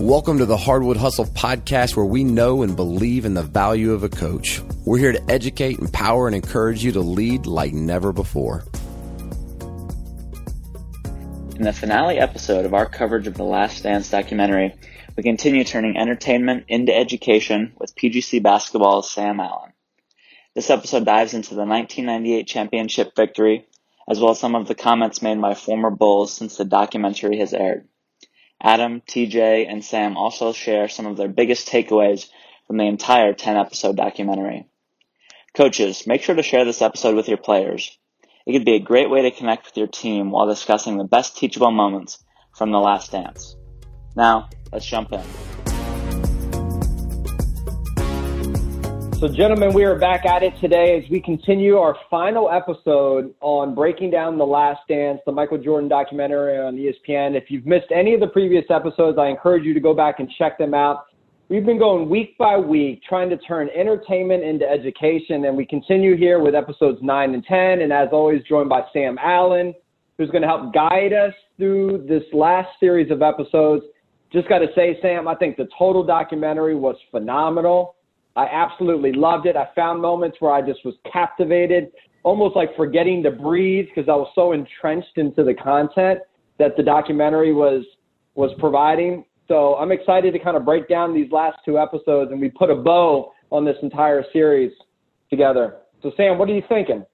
[0.00, 4.02] Welcome to the Hardwood Hustle podcast, where we know and believe in the value of
[4.02, 4.60] a coach.
[4.84, 8.64] We're here to educate, empower, and encourage you to lead like never before.
[11.54, 14.74] In the finale episode of our coverage of the Last Dance documentary,
[15.16, 19.74] we continue turning entertainment into education with PGC basketball's Sam Allen.
[20.56, 23.68] This episode dives into the 1998 championship victory,
[24.08, 27.54] as well as some of the comments made by former Bulls since the documentary has
[27.54, 27.86] aired.
[28.60, 32.28] Adam, TJ, and Sam also share some of their biggest takeaways
[32.66, 34.66] from the entire 10 episode documentary.
[35.54, 37.96] Coaches, make sure to share this episode with your players.
[38.46, 41.36] It could be a great way to connect with your team while discussing the best
[41.36, 42.22] teachable moments
[42.56, 43.56] from The Last Dance.
[44.16, 45.63] Now, let's jump in.
[49.18, 53.74] So, gentlemen, we are back at it today as we continue our final episode on
[53.74, 57.36] breaking down The Last Dance, the Michael Jordan documentary on ESPN.
[57.36, 60.28] If you've missed any of the previous episodes, I encourage you to go back and
[60.36, 61.06] check them out.
[61.48, 66.16] We've been going week by week trying to turn entertainment into education, and we continue
[66.16, 67.82] here with episodes 9 and 10.
[67.82, 69.74] And as always, joined by Sam Allen,
[70.18, 73.84] who's going to help guide us through this last series of episodes.
[74.32, 77.93] Just got to say, Sam, I think the total documentary was phenomenal.
[78.36, 79.56] I absolutely loved it.
[79.56, 81.92] I found moments where I just was captivated,
[82.24, 86.20] almost like forgetting to breathe because I was so entrenched into the content
[86.58, 87.84] that the documentary was
[88.34, 89.24] was providing.
[89.46, 92.70] So I'm excited to kind of break down these last two episodes and we put
[92.70, 94.72] a bow on this entire series
[95.30, 95.76] together.
[96.02, 97.04] So Sam, what are you thinking?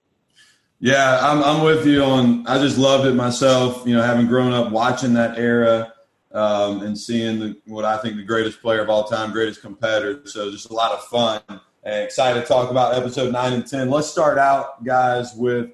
[0.78, 2.46] Yeah, I'm I'm with you on.
[2.46, 3.86] I just loved it myself.
[3.86, 5.92] You know, having grown up watching that era
[6.32, 10.22] um, and seeing the, what I think the greatest player of all time, greatest competitor.
[10.26, 11.42] So just a lot of fun
[11.82, 13.90] and excited to talk about episode nine and ten.
[13.90, 15.70] Let's start out, guys, with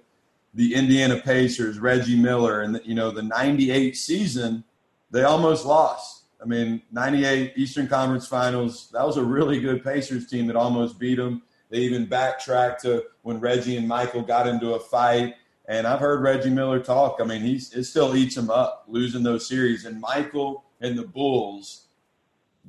[0.54, 4.64] the Indiana Pacers, Reggie Miller, and you know the '98 season.
[5.10, 6.24] They almost lost.
[6.40, 8.88] I mean, '98 Eastern Conference Finals.
[8.92, 11.42] That was a really good Pacers team that almost beat them.
[11.68, 15.34] They even backtracked to when Reggie and Michael got into a fight
[15.68, 17.18] and I've heard Reggie Miller talk.
[17.20, 19.84] I mean, he's it still eats him up losing those series.
[19.84, 21.86] And Michael and the Bulls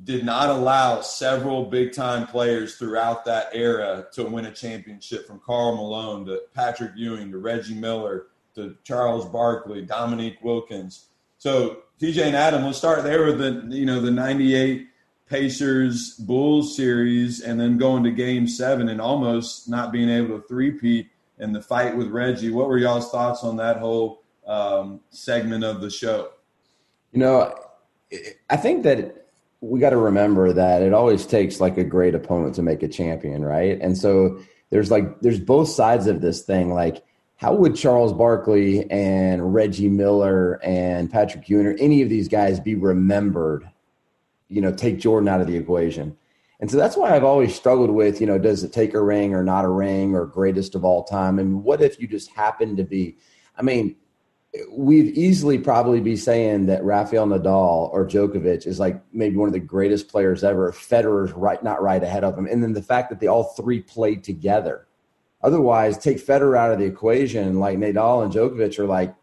[0.04, 5.40] did not allow several big time players throughout that era to win a championship from
[5.40, 11.08] Karl Malone to Patrick Ewing to Reggie Miller to Charles Barkley, Dominique Wilkins.
[11.38, 14.88] So TJ and Adam, let's start there with the you know the '98
[15.28, 20.48] Pacers Bulls series, and then going to Game Seven and almost not being able to
[20.48, 22.52] three-peat and the fight with Reggie.
[22.52, 26.30] What were y'all's thoughts on that whole um, segment of the show?
[27.12, 27.56] You know,
[28.50, 29.28] I think that
[29.62, 32.88] we got to remember that it always takes like a great opponent to make a
[32.88, 33.80] champion, right?
[33.82, 34.40] And so
[34.70, 36.74] there's like there's both sides of this thing.
[36.74, 37.04] Like,
[37.38, 42.60] how would Charles Barkley and Reggie Miller and Patrick Ewing or any of these guys
[42.60, 43.70] be remembered?
[44.50, 46.18] You know, take Jordan out of the equation.
[46.60, 49.34] And so that's why I've always struggled with, you know, does it take a ring
[49.34, 51.38] or not a ring or greatest of all time?
[51.38, 53.18] And what if you just happen to be,
[53.56, 53.96] I mean,
[54.72, 59.54] we'd easily probably be saying that Rafael Nadal or Djokovic is like maybe one of
[59.54, 60.72] the greatest players ever.
[60.72, 62.48] Federer's right, not right ahead of him.
[62.48, 64.88] And then the fact that they all three played together.
[65.44, 69.14] Otherwise, take Federer out of the equation, like Nadal and Djokovic are like,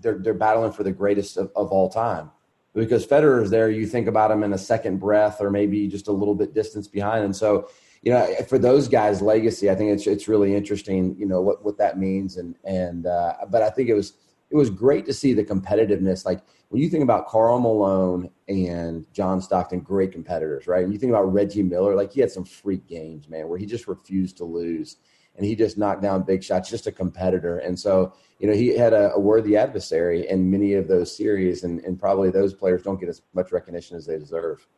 [0.00, 2.32] they're, they're battling for the greatest of, of all time
[2.74, 3.70] because Federer is there.
[3.70, 6.86] You think about him in a second breath or maybe just a little bit distance
[6.88, 7.24] behind.
[7.24, 7.68] And so,
[8.02, 11.16] you know, for those guys' legacy, I think it's it's really interesting.
[11.18, 14.14] You know what what that means, and and uh, but I think it was
[14.50, 16.24] it was great to see the competitiveness.
[16.24, 20.84] Like when you think about Karl Malone and John Stockton, great competitors, right?
[20.84, 23.66] And you think about Reggie Miller, like he had some freak games, man, where he
[23.66, 24.96] just refused to lose
[25.40, 27.60] and he just knocked down big shots, just a competitor.
[27.60, 31.64] And so, you know, he had a, a worthy adversary in many of those series,
[31.64, 34.68] and, and probably those players don't get as much recognition as they deserve.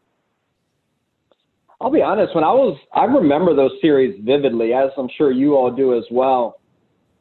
[1.81, 5.57] I'll be honest, when I was, I remember those series vividly, as I'm sure you
[5.57, 6.61] all do as well.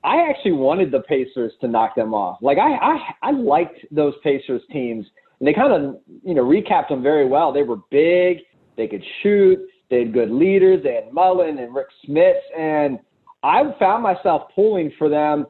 [0.03, 2.37] I actually wanted the Pacers to knock them off.
[2.43, 5.07] Like I, I, I liked those Pacers teams,
[5.39, 7.51] and they kind of, you know, recapped them very well.
[7.51, 8.37] They were big,
[8.77, 9.57] they could shoot,
[9.89, 10.83] they had good leaders.
[10.83, 12.99] They had Mullin and Rick Smits, and
[13.43, 15.47] I found myself pulling for them,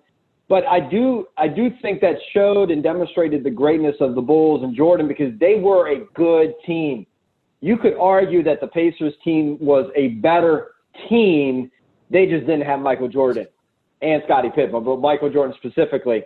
[0.47, 4.63] but I do I do think that showed and demonstrated the greatness of the Bulls
[4.63, 7.05] and Jordan because they were a good team.
[7.61, 10.71] You could argue that the Pacers team was a better
[11.07, 11.71] team.
[12.09, 13.47] They just didn't have Michael Jordan
[14.01, 16.23] and Scottie Pippen, but Michael Jordan specifically.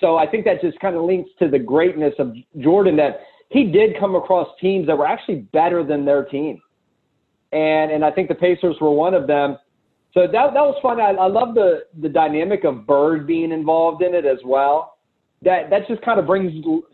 [0.00, 3.20] So I think that just kind of links to the greatness of Jordan that
[3.50, 6.60] he did come across teams that were actually better than their team.
[7.52, 9.56] And and I think the Pacers were one of them.
[10.16, 10.98] So that that was fun.
[10.98, 14.96] I, I love the the dynamic of Bird being involved in it as well.
[15.42, 16.52] that that just kind of brings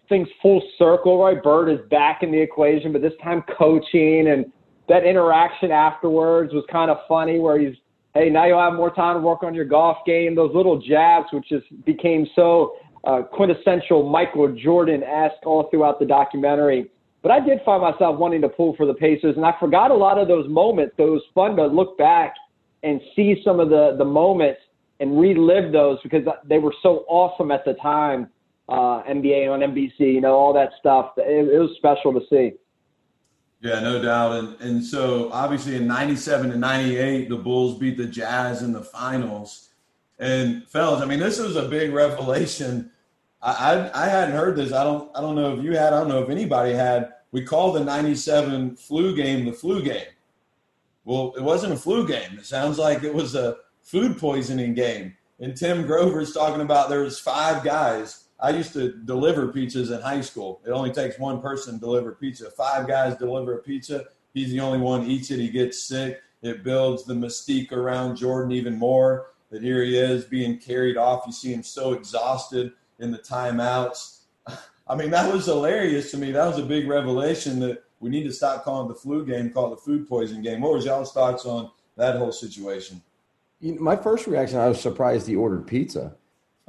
[0.09, 1.41] things full circle, right?
[1.41, 4.47] Bird is back in the equation, but this time coaching and
[4.89, 7.77] that interaction afterwards was kind of funny where he's
[8.15, 10.35] hey, now you'll have more time to work on your golf game.
[10.35, 12.75] Those little jabs, which just became so
[13.05, 16.91] uh, quintessential Michael Jordan esque all throughout the documentary.
[17.23, 19.95] But I did find myself wanting to pull for the Pacers, and I forgot a
[19.95, 20.97] lot of those moments.
[20.99, 22.35] Was fun to look back
[22.83, 24.61] and see some of the the moments
[25.01, 28.29] and relive those because they were so awesome at the time.
[28.69, 31.13] Uh, NBA on NBC, you know, all that stuff.
[31.19, 32.53] It, it was special to see.
[33.61, 34.33] Yeah, no doubt.
[34.39, 38.83] And and so obviously in 97 and 98, the Bulls beat the Jazz in the
[38.83, 39.71] finals.
[40.19, 42.91] And fellas, I mean, this was a big revelation.
[43.43, 43.51] I,
[43.93, 44.73] I, I hadn't heard this.
[44.73, 47.13] I don't I don't know if you had, I don't know if anybody had.
[47.33, 50.07] We called the 97 flu game the flu game.
[51.05, 52.39] Well, it wasn't a flu game.
[52.39, 55.17] It sounds like it was a food poisoning game.
[55.41, 60.03] And Tim Grover's talking about there was five guys I used to deliver pizzas in
[60.03, 60.61] high school.
[60.67, 62.51] It only takes one person to deliver pizza.
[62.51, 64.07] Five guys deliver a pizza.
[64.35, 65.39] He's the only one eats it.
[65.39, 66.21] He gets sick.
[66.43, 69.29] It builds the mystique around Jordan even more.
[69.51, 71.23] That here he is being carried off.
[71.25, 74.23] You see him so exhausted in the timeouts.
[74.89, 76.33] I mean, that was hilarious to me.
[76.33, 79.69] That was a big revelation that we need to stop calling the flu game, call
[79.69, 80.61] it the food poison game.
[80.61, 83.01] What was y'all's thoughts on that whole situation?
[83.61, 86.17] My first reaction, I was surprised he ordered pizza.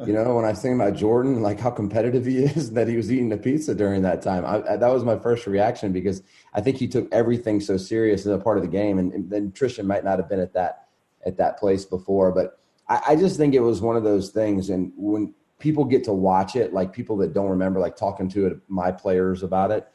[0.06, 2.98] You know, when I was thinking about Jordan, like how competitive he is, that he
[2.98, 4.46] was eating a pizza during that time.
[4.46, 8.22] I, I, that was my first reaction because I think he took everything so serious
[8.22, 10.54] as a part of the game, and, and then Tristan might not have been at
[10.54, 10.88] that
[11.26, 12.32] at that place before.
[12.32, 12.60] But
[12.90, 16.14] I, I just think it was one of those things, and when people get to
[16.14, 19.88] watch it, like people that don't remember, like talking to it, my players about it,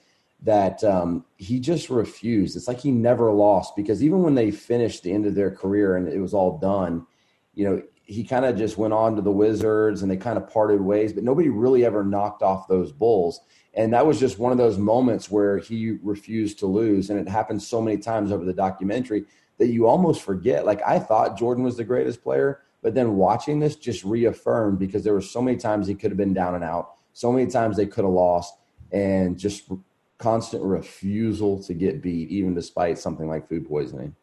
[0.43, 2.57] that um, he just refused.
[2.57, 5.97] It's like he never lost because even when they finished the end of their career
[5.97, 7.07] and it was all done,
[7.55, 10.49] you know, he kind of just went on to the Wizards and they kind of
[10.49, 13.41] parted ways, but nobody really ever knocked off those Bulls.
[13.75, 17.11] And that was just one of those moments where he refused to lose.
[17.11, 19.25] And it happened so many times over the documentary
[19.59, 20.65] that you almost forget.
[20.65, 25.05] Like I thought Jordan was the greatest player, but then watching this just reaffirmed because
[25.05, 27.77] there were so many times he could have been down and out, so many times
[27.77, 28.55] they could have lost,
[28.93, 29.71] and just
[30.19, 34.15] constant refusal to get beat, even despite something like food poisoning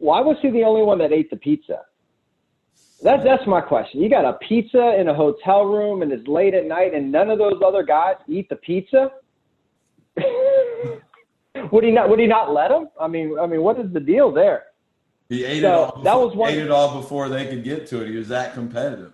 [0.00, 1.82] why was he the only one that ate the pizza?
[3.02, 4.02] That's uh, that's my question.
[4.02, 7.30] You got a pizza in a hotel room and it's late at night, and none
[7.30, 9.12] of those other guys eat the pizza.
[11.70, 12.08] would he not?
[12.08, 12.88] Would he not let them?
[13.00, 14.64] I mean, I mean, what is the deal there?
[15.28, 15.86] He ate so it all.
[15.86, 18.08] Before, that was one, ate it all before they could get to it.
[18.08, 19.12] He was that competitive.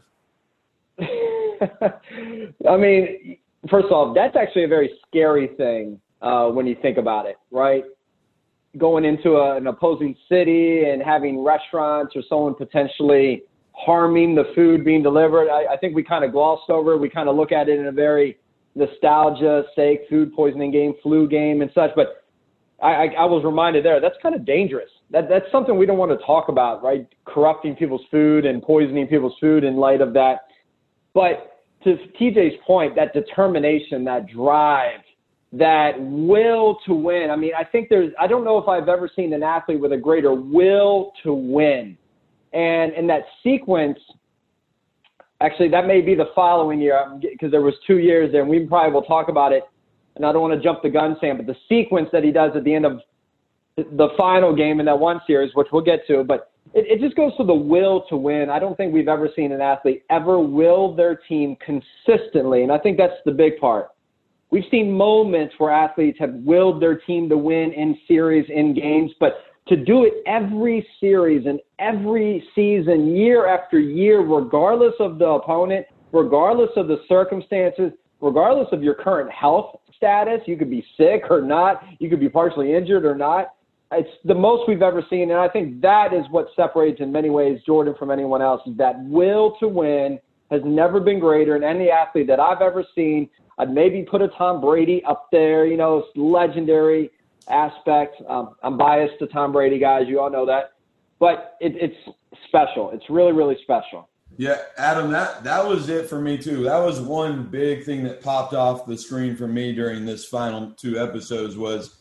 [1.00, 3.38] I mean,
[3.70, 7.84] first off, that's actually a very scary thing uh, when you think about it, right?
[8.78, 13.42] going into a, an opposing city and having restaurants or someone potentially
[13.72, 15.50] harming the food being delivered.
[15.50, 16.96] I, I think we kind of glossed over.
[16.96, 18.38] We kind of look at it in a very
[18.74, 21.90] nostalgia sake, food poisoning game, flu game, and such.
[21.94, 22.24] But
[22.82, 24.90] I, I, I was reminded there that's kind of dangerous.
[25.10, 27.06] That that's something we don't want to talk about, right?
[27.24, 30.48] Corrupting people's food and poisoning people's food in light of that.
[31.14, 31.55] But
[31.86, 35.00] to TJ's point, that determination, that drive
[35.52, 37.30] that will to win.
[37.30, 39.92] I mean, I think there's, I don't know if I've ever seen an athlete with
[39.92, 41.96] a greater will to win.
[42.52, 43.98] And in that sequence,
[45.40, 48.66] actually, that may be the following year because there was two years there, and we
[48.66, 49.62] probably will talk about it.
[50.16, 52.52] And I don't want to jump the gun, Sam, but the sequence that he does
[52.56, 53.00] at the end of
[53.76, 57.16] the final game in that one series, which we'll get to, but it, it just
[57.16, 58.50] goes to the will to win.
[58.50, 62.78] I don't think we've ever seen an athlete ever will their team consistently, and I
[62.78, 63.88] think that's the big part
[64.50, 69.10] We've seen moments where athletes have willed their team to win in series, in games,
[69.18, 75.26] but to do it every series and every season, year after year, regardless of the
[75.26, 77.90] opponent, regardless of the circumstances,
[78.20, 82.28] regardless of your current health status, you could be sick or not, you could be
[82.28, 83.55] partially injured or not.
[83.92, 87.30] It's the most we've ever seen, and I think that is what separates in many
[87.30, 88.60] ways Jordan from anyone else.
[88.66, 90.18] Is that will to win
[90.50, 93.28] has never been greater in any athlete that I've ever seen.
[93.58, 97.10] I'd maybe put a Tom Brady up there, you know, it's legendary
[97.48, 98.16] aspect.
[98.28, 100.04] Um, I'm biased to Tom Brady, guys.
[100.06, 100.72] You all know that.
[101.18, 102.16] But it, it's
[102.48, 102.90] special.
[102.92, 104.08] It's really, really special.
[104.36, 106.64] Yeah, Adam, that, that was it for me, too.
[106.64, 110.72] That was one big thing that popped off the screen for me during this final
[110.72, 111.96] two episodes was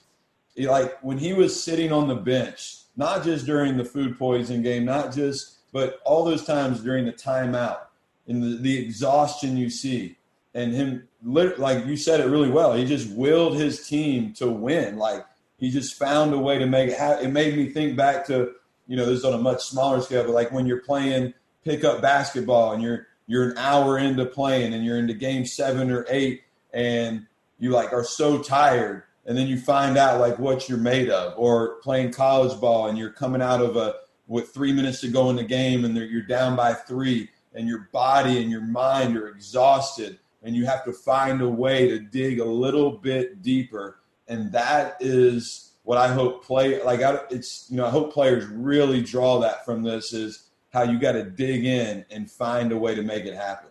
[0.57, 4.85] like when he was sitting on the bench, not just during the food poison game,
[4.85, 7.79] not just, but all those times during the timeout
[8.27, 10.17] and the, the exhaustion you see
[10.53, 12.73] and him like you said it really well.
[12.73, 14.97] He just willed his team to win.
[14.97, 15.25] Like
[15.57, 18.53] he just found a way to make it it made me think back to
[18.87, 21.33] you know this is on a much smaller scale but like when you're playing
[21.63, 26.05] pickup basketball and you're you're an hour into playing and you're into game seven or
[26.09, 26.43] eight
[26.73, 27.25] and
[27.59, 31.33] you like are so tired and then you find out like what you're made of.
[31.37, 33.95] Or playing college ball and you're coming out of a
[34.27, 37.89] with three minutes to go in the game and you're down by three and your
[37.91, 42.39] body and your mind are exhausted and you have to find a way to dig
[42.39, 43.99] a little bit deeper.
[44.27, 48.45] And that is what i hope play like I, it's you know i hope players
[48.47, 52.77] really draw that from this is how you got to dig in and find a
[52.77, 53.69] way to make it happen.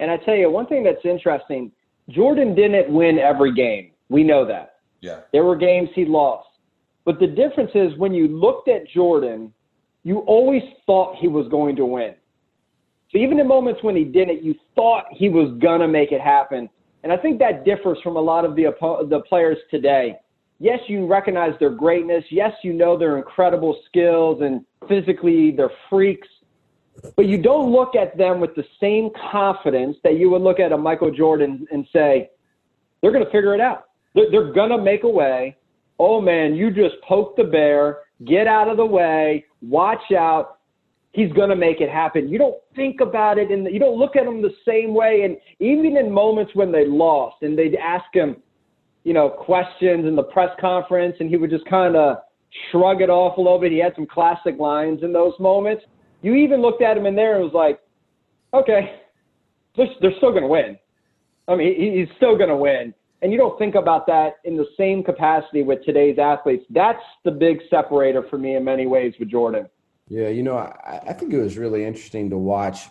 [0.00, 1.70] And i tell you one thing that's interesting
[2.08, 4.76] jordan didn't win every game we know that.
[5.00, 5.20] Yeah.
[5.32, 6.48] There were games he lost.
[7.04, 9.52] But the difference is when you looked at Jordan,
[10.04, 12.14] you always thought he was going to win.
[13.10, 16.20] So even in moments when he didn't, you thought he was going to make it
[16.20, 16.68] happen.
[17.02, 18.66] And I think that differs from a lot of the,
[19.08, 20.16] the players today.
[20.60, 22.24] Yes, you recognize their greatness.
[22.30, 26.28] Yes, you know their incredible skills and physically they're freaks.
[27.16, 30.72] But you don't look at them with the same confidence that you would look at
[30.72, 32.30] a Michael Jordan and say,
[33.00, 33.86] they're going to figure it out.
[34.14, 35.56] They're, going to make a way.
[35.98, 40.58] Oh, man, you just poke the bear, get out of the way, watch out.
[41.12, 42.28] He's going to make it happen.
[42.28, 45.22] You don't think about it, and you don't look at him the same way.
[45.24, 48.36] And even in moments when they lost, and they'd ask him,
[49.04, 52.18] you know, questions in the press conference, and he would just kind of
[52.70, 53.72] shrug it off a little bit.
[53.72, 55.84] He had some classic lines in those moments.
[56.22, 57.80] You even looked at him in there and was like,
[58.54, 59.00] okay,
[59.76, 60.78] they're, they're still going to win.
[61.48, 64.66] I mean, he's still going to win and you don't think about that in the
[64.76, 66.64] same capacity with today's athletes.
[66.70, 69.68] That's the big separator for me in many ways with Jordan.
[70.08, 72.88] Yeah, you know, I, I think it was really interesting to watch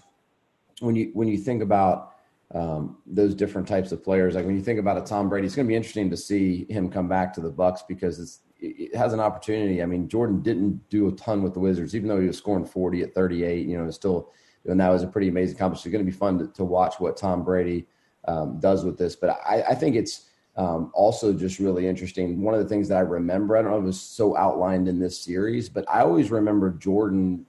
[0.79, 2.13] when you when you think about
[2.55, 4.35] um, those different types of players.
[4.35, 6.65] Like when you think about a Tom Brady, it's going to be interesting to see
[6.69, 9.81] him come back to the Bucs because it's it has an opportunity.
[9.81, 12.65] I mean, Jordan didn't do a ton with the Wizards, even though he was scoring
[12.65, 13.67] 40 at 38.
[13.67, 14.31] You know, it's still
[14.65, 15.87] and that was a pretty amazing accomplishment.
[15.87, 17.87] It's going to be fun to, to watch what Tom Brady
[18.25, 19.15] um, does with this.
[19.15, 22.41] But I, I think it's um, also just really interesting.
[22.41, 24.87] One of the things that I remember, I don't know if it was so outlined
[24.87, 27.45] in this series, but I always remember Jordan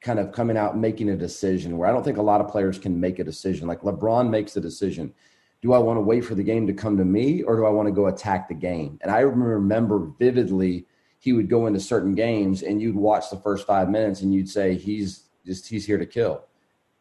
[0.00, 2.78] kind of coming out making a decision where I don't think a lot of players
[2.78, 3.66] can make a decision.
[3.66, 5.12] Like LeBron makes a decision.
[5.62, 7.70] Do I want to wait for the game to come to me or do I
[7.70, 8.98] want to go attack the game?
[9.02, 10.86] And I remember vividly
[11.18, 14.48] he would go into certain games and you'd watch the first five minutes and you'd
[14.48, 16.44] say, he's just, he's here to kill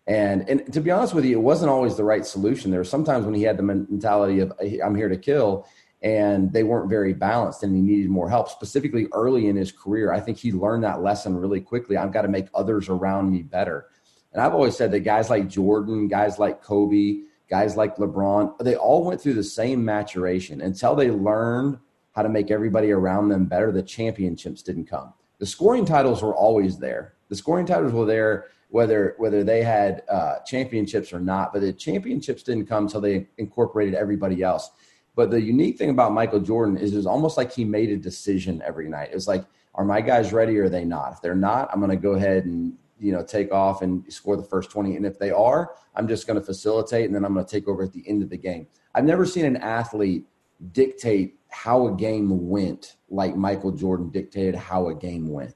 [0.07, 2.71] and and to be honest with you, it wasn't always the right solution.
[2.71, 5.67] There were sometimes when he had the mentality of "I'm here to kill,"
[6.01, 8.49] and they weren't very balanced, and he needed more help.
[8.49, 11.97] Specifically early in his career, I think he learned that lesson really quickly.
[11.97, 13.87] I've got to make others around me better.
[14.31, 18.75] And I've always said that guys like Jordan, guys like Kobe, guys like LeBron, they
[18.75, 21.79] all went through the same maturation until they learned
[22.11, 23.71] how to make everybody around them better.
[23.71, 25.13] The championships didn't come.
[25.39, 27.13] The scoring titles were always there.
[27.29, 31.53] The scoring titles were there whether whether they had uh, championships or not.
[31.53, 34.69] But the championships didn't come until they incorporated everybody else.
[35.15, 37.95] But the unique thing about Michael Jordan is it was almost like he made a
[37.95, 39.11] decision every night.
[39.11, 41.13] It was like, are my guys ready or are they not?
[41.13, 44.35] If they're not, I'm going to go ahead and you know take off and score
[44.35, 47.33] the first 20 and if they are i'm just going to facilitate and then i'm
[47.33, 50.23] going to take over at the end of the game i've never seen an athlete
[50.71, 55.53] dictate how a game went like michael jordan dictated how a game went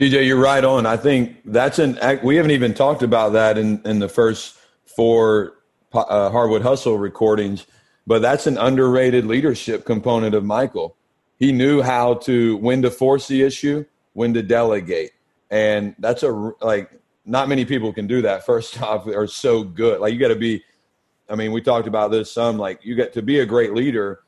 [0.00, 0.86] TJ, you're right on.
[0.86, 1.98] I think that's an.
[2.22, 5.54] We haven't even talked about that in in the first four
[5.92, 7.66] uh, Hardwood Hustle recordings,
[8.06, 10.94] but that's an underrated leadership component of Michael.
[11.40, 15.10] He knew how to when to force the issue, when to delegate,
[15.50, 16.92] and that's a like
[17.24, 18.46] not many people can do that.
[18.46, 20.00] First off, are so good.
[20.00, 20.62] Like you got to be.
[21.28, 22.56] I mean, we talked about this some.
[22.56, 24.20] Like you get to be a great leader,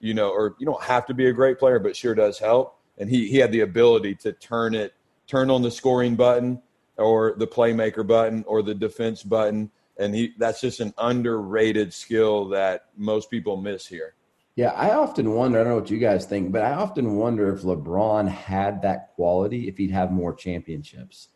[0.00, 2.78] you know, or you don't have to be a great player, but sure does help.
[2.96, 4.94] And he he had the ability to turn it
[5.28, 6.60] turn on the scoring button
[6.96, 9.70] or the playmaker button or the defense button.
[9.98, 14.14] And he that's just an underrated skill that most people miss here.
[14.56, 17.54] Yeah, I often wonder, I don't know what you guys think, but I often wonder
[17.54, 21.28] if LeBron had that quality, if he'd have more championships.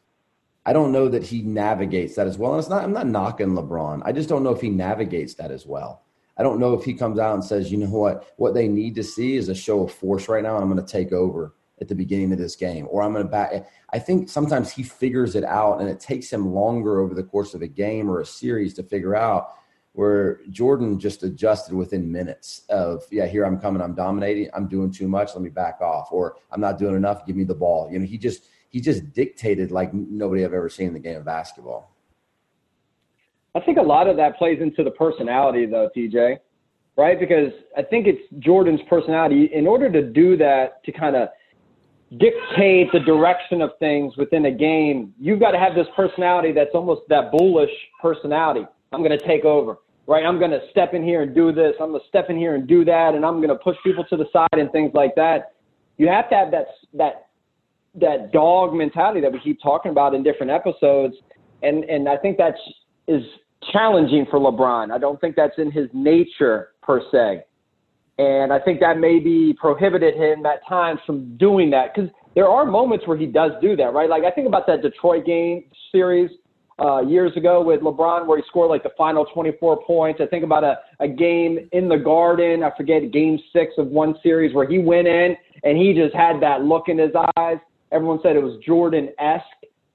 [0.66, 2.52] I don't know that he navigates that as well.
[2.52, 4.02] And it's not I'm not knocking LeBron.
[4.04, 6.02] I just don't know if he navigates that as well.
[6.36, 8.94] I don't know if he comes out and says, you know what, what they need
[8.94, 11.54] to see is a show of force right now, and I'm going to take over
[11.82, 13.68] at the beginning of this game, or I'm going to back.
[13.92, 17.52] I think sometimes he figures it out, and it takes him longer over the course
[17.52, 19.56] of a game or a series to figure out.
[19.94, 24.90] Where Jordan just adjusted within minutes of, yeah, here I'm coming, I'm dominating, I'm doing
[24.90, 27.92] too much, let me back off, or I'm not doing enough, give me the ball.
[27.92, 31.18] You know, he just he just dictated like nobody I've ever seen in the game
[31.18, 31.94] of basketball.
[33.54, 36.38] I think a lot of that plays into the personality, though, TJ,
[36.96, 37.20] right?
[37.20, 39.50] Because I think it's Jordan's personality.
[39.52, 41.28] In order to do that, to kind of
[42.18, 46.74] dictate the direction of things within a game, you've got to have this personality that's
[46.74, 48.66] almost that bullish personality.
[48.92, 50.24] I'm going to take over, right?
[50.24, 51.74] I'm going to step in here and do this.
[51.80, 54.04] I'm going to step in here and do that, and I'm going to push people
[54.04, 55.54] to the side and things like that.
[55.96, 57.28] You have to have that that
[57.94, 61.14] that dog mentality that we keep talking about in different episodes,
[61.62, 62.58] and and I think that's
[63.08, 63.22] is
[63.72, 64.90] challenging for LeBron.
[64.90, 67.44] I don't think that's in his nature per se.
[68.18, 72.64] And I think that maybe prohibited him at times from doing that because there are
[72.64, 74.08] moments where he does do that, right?
[74.08, 76.30] Like I think about that Detroit game series
[76.78, 80.20] uh, years ago with LeBron where he scored like the final 24 points.
[80.22, 82.62] I think about a, a game in the Garden.
[82.62, 86.40] I forget game six of one series where he went in and he just had
[86.40, 87.58] that look in his eyes.
[87.92, 89.44] Everyone said it was Jordan esque,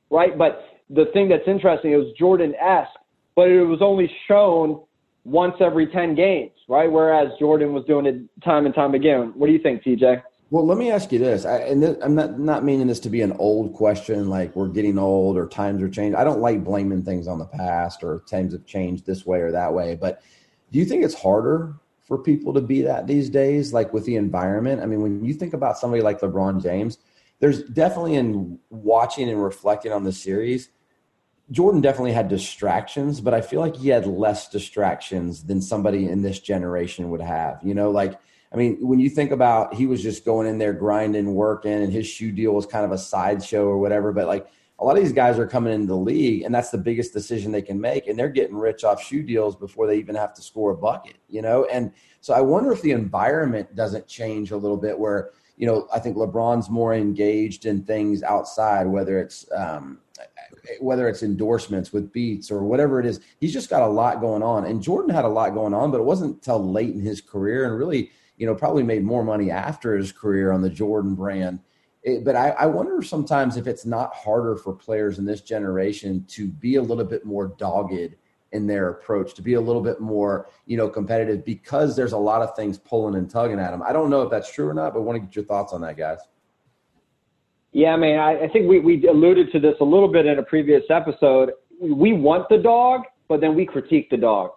[0.10, 0.38] right?
[0.38, 2.92] But the thing that's interesting, it was Jordan esque,
[3.36, 4.82] but it was only shown
[5.28, 6.90] once every 10 games, right?
[6.90, 9.34] Whereas Jordan was doing it time and time again.
[9.36, 10.24] What do you think, TJ?
[10.50, 13.10] Well, let me ask you this, I, and th- I'm not not meaning this to
[13.10, 16.16] be an old question, like we're getting old or times are changed.
[16.16, 19.52] I don't like blaming things on the past or times have changed this way or
[19.52, 19.96] that way.
[19.96, 20.22] But
[20.72, 24.16] do you think it's harder for people to be that these days, like with the
[24.16, 24.82] environment?
[24.82, 27.00] I mean, when you think about somebody like LeBron James,
[27.42, 30.70] there's definitely in watching and reflecting on the series,
[31.50, 36.22] Jordan definitely had distractions, but I feel like he had less distractions than somebody in
[36.22, 37.60] this generation would have.
[37.64, 38.20] You know, like
[38.52, 41.92] I mean, when you think about he was just going in there grinding, working, and
[41.92, 44.12] his shoe deal was kind of a sideshow or whatever.
[44.12, 44.48] But like
[44.80, 47.52] a lot of these guys are coming into the league, and that's the biggest decision
[47.52, 50.42] they can make, and they're getting rich off shoe deals before they even have to
[50.42, 51.16] score a bucket.
[51.30, 55.32] You know, and so I wonder if the environment doesn't change a little bit where
[55.58, 59.98] you know, I think LeBron's more engaged in things outside, whether it's um,
[60.80, 63.20] whether it's endorsements with beats or whatever it is.
[63.40, 64.66] He's just got a lot going on.
[64.66, 67.66] And Jordan had a lot going on, but it wasn't until late in his career
[67.66, 71.60] and really, you know, probably made more money after his career on the Jordan brand.
[72.04, 76.26] It, but I, I wonder sometimes if it's not harder for players in this generation
[76.30, 78.16] to be a little bit more dogged
[78.54, 82.18] in their approach to be a little bit more you know competitive because there's a
[82.18, 84.74] lot of things pulling and tugging at them i don't know if that's true or
[84.74, 86.20] not but I want to get your thoughts on that guys
[87.78, 90.40] yeah, I mean, I, I think we, we alluded to this a little bit in
[90.40, 91.52] a previous episode.
[91.80, 94.54] We want the dog, but then we critique the dog,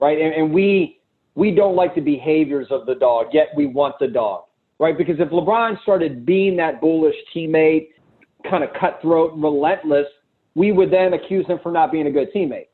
[0.00, 0.18] right?
[0.18, 0.98] And, and we
[1.34, 4.44] we don't like the behaviors of the dog, yet we want the dog,
[4.78, 4.96] right?
[4.96, 7.88] Because if LeBron started being that bullish teammate,
[8.48, 10.06] kind of cutthroat relentless,
[10.54, 12.68] we would then accuse him for not being a good teammate,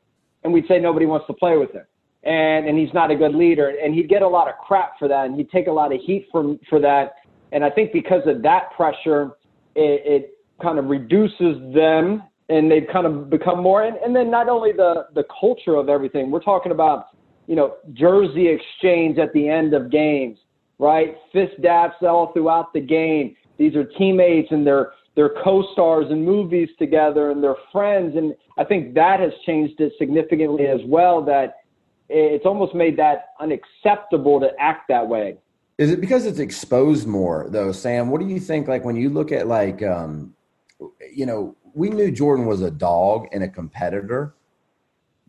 [0.45, 1.83] and we'd say nobody wants to play with him,
[2.23, 5.09] and and he's not a good leader, and he'd get a lot of crap for
[5.09, 7.15] that, and he'd take a lot of heat from for that.
[7.51, 9.31] And I think because of that pressure
[9.79, 14.29] it, it kind of reduces them and they've kind of become more and, and then
[14.29, 17.07] not only the the culture of everything we're talking about
[17.47, 20.37] you know jersey exchange at the end of games
[20.79, 21.17] right?
[21.31, 23.35] Fist daps all throughout the game.
[23.57, 28.63] These are teammates and they're they're co-stars in movies together and they're friends and i
[28.63, 31.55] think that has changed it significantly as well that
[32.07, 35.35] it's almost made that unacceptable to act that way
[35.79, 38.09] is it because it's exposed more though, Sam?
[38.09, 38.67] What do you think?
[38.67, 40.35] Like when you look at like, um,
[41.11, 44.35] you know, we knew Jordan was a dog and a competitor,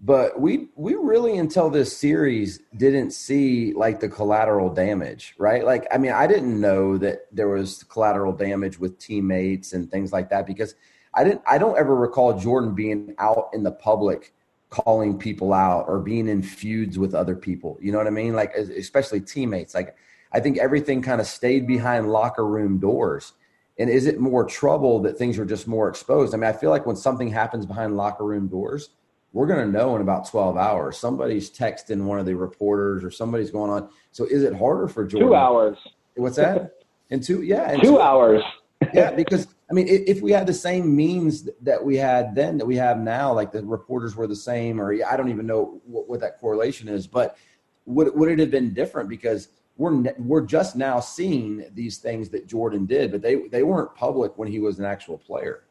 [0.02, 5.64] but we we really until this series didn't see like the collateral damage, right?
[5.64, 10.12] Like, I mean, I didn't know that there was collateral damage with teammates and things
[10.12, 10.74] like that because
[11.14, 11.42] I didn't.
[11.46, 14.34] I don't ever recall Jordan being out in the public
[14.68, 17.78] calling people out or being in feuds with other people.
[17.80, 18.34] You know what I mean?
[18.34, 19.76] Like, especially teammates.
[19.76, 19.96] Like
[20.32, 23.32] I think everything kind of stayed behind locker room doors.
[23.78, 26.34] And is it more trouble that things are just more exposed?
[26.34, 28.90] I mean, I feel like when something happens behind locker room doors,
[29.32, 30.98] we're going to know in about 12 hours.
[30.98, 33.88] Somebody's texting one of the reporters or somebody's going on.
[34.12, 35.28] So is it harder for Jordan?
[35.28, 35.78] Two hours.
[36.16, 36.72] What's that?
[37.10, 37.72] In two, yeah.
[37.72, 38.42] In two, two hours.
[38.94, 42.66] yeah, because I mean, if we had the same means that we had then that
[42.66, 46.08] we have now, like the reporters were the same, or I don't even know what,
[46.08, 47.36] what that correlation is, but
[47.84, 49.08] would would it have been different?
[49.08, 49.48] Because
[49.80, 54.36] we're we're just now seeing these things that Jordan did, but they they weren't public
[54.36, 55.64] when he was an actual player.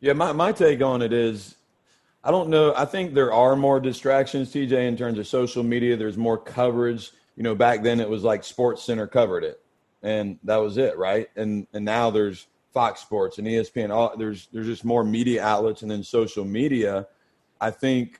[0.00, 1.56] Yeah, my my take on it is
[2.24, 2.72] I don't know.
[2.74, 5.98] I think there are more distractions, TJ, in terms of social media.
[5.98, 7.12] There's more coverage.
[7.36, 9.60] You know, back then it was like SportsCenter covered it,
[10.02, 11.28] and that was it, right?
[11.36, 13.90] And and now there's Fox Sports and ESPN.
[13.90, 17.06] All, there's there's just more media outlets, and then social media.
[17.60, 18.18] I think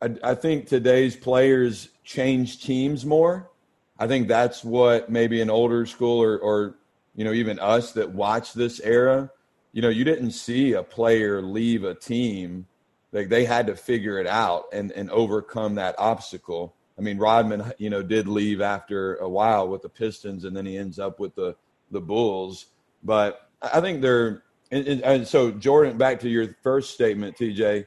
[0.00, 3.50] I, I think today's players change teams more
[3.98, 6.76] I think that's what maybe an older school or, or
[7.14, 9.30] you know even us that watch this era,
[9.72, 12.66] you know, you didn't see a player leave a team.
[13.12, 16.74] Like they had to figure it out and and overcome that obstacle.
[16.98, 20.64] I mean, Rodman, you know, did leave after a while with the Pistons, and then
[20.64, 21.56] he ends up with the
[21.90, 22.66] the Bulls.
[23.02, 25.96] But I think they're and, and, so Jordan.
[25.96, 27.86] Back to your first statement, TJ.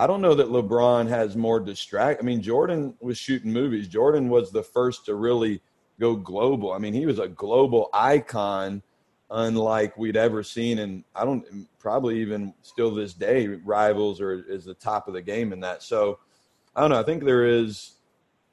[0.00, 2.22] I don't know that LeBron has more distract.
[2.22, 3.88] I mean, Jordan was shooting movies.
[3.88, 5.60] Jordan was the first to really
[5.98, 6.72] go global.
[6.72, 8.80] I mean, he was a global icon,
[9.28, 14.64] unlike we'd ever seen, and I don't probably even still this day rivals or is
[14.64, 15.82] the top of the game in that.
[15.82, 16.20] So
[16.76, 17.00] I don't know.
[17.00, 17.94] I think there is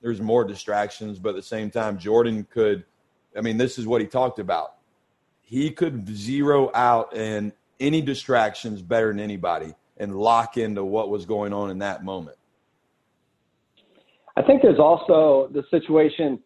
[0.01, 2.85] there's more distractions, but at the same time, Jordan could.
[3.37, 4.77] I mean, this is what he talked about.
[5.41, 11.25] He could zero out and any distractions better than anybody and lock into what was
[11.25, 12.37] going on in that moment.
[14.37, 16.39] I think there's also the situation,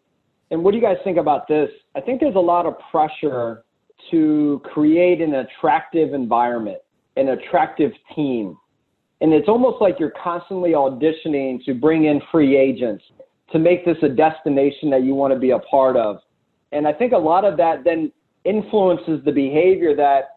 [0.50, 1.70] and what do you guys think about this?
[1.96, 3.64] I think there's a lot of pressure
[4.10, 6.78] to create an attractive environment,
[7.16, 8.56] an attractive team.
[9.20, 13.04] And it's almost like you're constantly auditioning to bring in free agents
[13.52, 16.20] to make this a destination that you want to be a part of.
[16.72, 18.12] And I think a lot of that then
[18.44, 20.36] influences the behavior that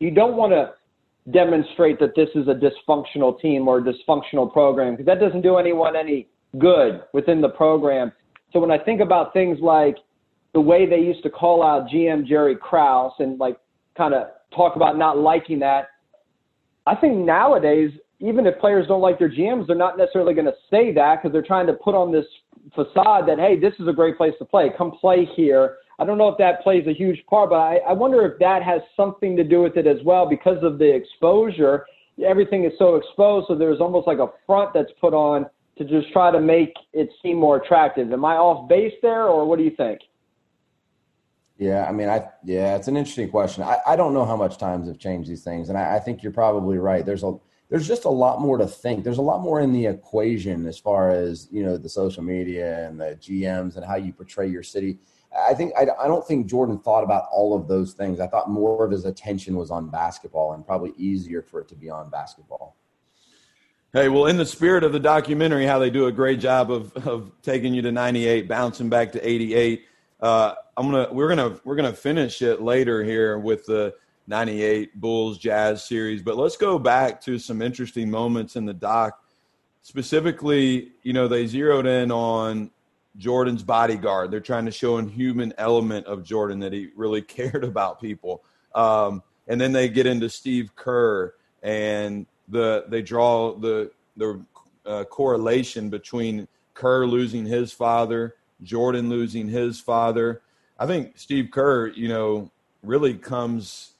[0.00, 0.72] you don't want to
[1.32, 5.56] demonstrate that this is a dysfunctional team or a dysfunctional program because that doesn't do
[5.56, 8.12] anyone any good within the program.
[8.52, 9.96] So when I think about things like
[10.54, 13.58] the way they used to call out GM Jerry Krause and like
[13.96, 15.88] kind of talk about not liking that,
[16.86, 20.54] I think nowadays even if players don't like their GMs, they're not necessarily going to
[20.70, 22.24] say that because they're trying to put on this
[22.74, 24.70] facade that, hey, this is a great place to play.
[24.76, 25.76] Come play here.
[25.98, 28.62] I don't know if that plays a huge part, but I, I wonder if that
[28.62, 31.86] has something to do with it as well because of the exposure.
[32.24, 35.46] Everything is so exposed, so there's almost like a front that's put on
[35.78, 38.12] to just try to make it seem more attractive.
[38.12, 40.00] Am I off base there, or what do you think?
[41.58, 43.62] Yeah, I mean, I yeah, it's an interesting question.
[43.62, 46.22] I, I don't know how much times have changed these things, and I, I think
[46.22, 47.04] you're probably right.
[47.04, 47.38] There's a
[47.70, 49.02] there's just a lot more to think.
[49.02, 52.86] There's a lot more in the equation as far as you know the social media
[52.86, 54.98] and the GMs and how you portray your city.
[55.34, 58.20] I think I, I don't think Jordan thought about all of those things.
[58.20, 61.74] I thought more of his attention was on basketball and probably easier for it to
[61.74, 62.76] be on basketball.
[63.92, 66.92] Hey, well, in the spirit of the documentary, how they do a great job of,
[67.06, 69.86] of taking you to 98, bouncing back to 88.
[70.20, 73.94] Uh, I'm gonna we're gonna we're gonna finish it later here with the
[74.26, 76.22] 98 Bulls Jazz series.
[76.22, 79.18] But let's go back to some interesting moments in the doc.
[79.82, 82.70] Specifically, you know, they zeroed in on
[83.18, 84.30] Jordan's bodyguard.
[84.30, 88.44] They're trying to show a human element of Jordan that he really cared about people.
[88.74, 94.44] Um, and then they get into Steve Kerr and the they draw the the
[94.84, 100.42] uh, correlation between Kerr losing his father, Jordan losing his father.
[100.78, 102.50] I think Steve Kerr, you know,
[102.82, 103.94] really comes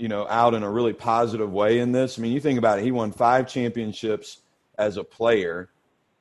[0.00, 2.18] you know, out in a really positive way in this.
[2.18, 4.38] I mean, you think about it, he won five championships
[4.78, 5.68] as a player.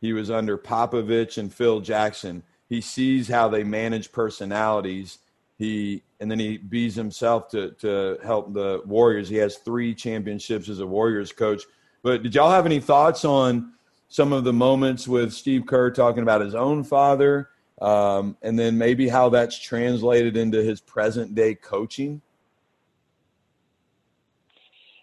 [0.01, 2.43] He was under Popovich and Phil Jackson.
[2.69, 5.19] He sees how they manage personalities.
[5.57, 9.27] He and then he bees himself to to help the Warriors.
[9.27, 11.63] He has three championships as a Warriors coach.
[12.01, 13.73] But did y'all have any thoughts on
[14.07, 17.49] some of the moments with Steve Kerr talking about his own father,
[17.81, 22.21] um, and then maybe how that's translated into his present day coaching?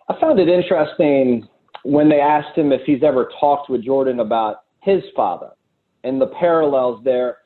[0.09, 1.49] I found it interesting
[1.83, 5.51] when they asked him if he's ever talked with Jordan about his father
[6.05, 7.39] and the parallels there.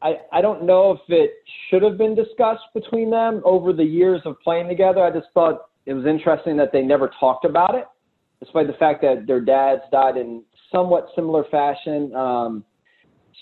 [0.00, 1.32] I, I don't know if it
[1.68, 5.04] should have been discussed between them over the years of playing together.
[5.04, 7.84] I just thought it was interesting that they never talked about it,
[8.40, 12.14] despite the fact that their dads died in somewhat similar fashion.
[12.14, 12.64] Um,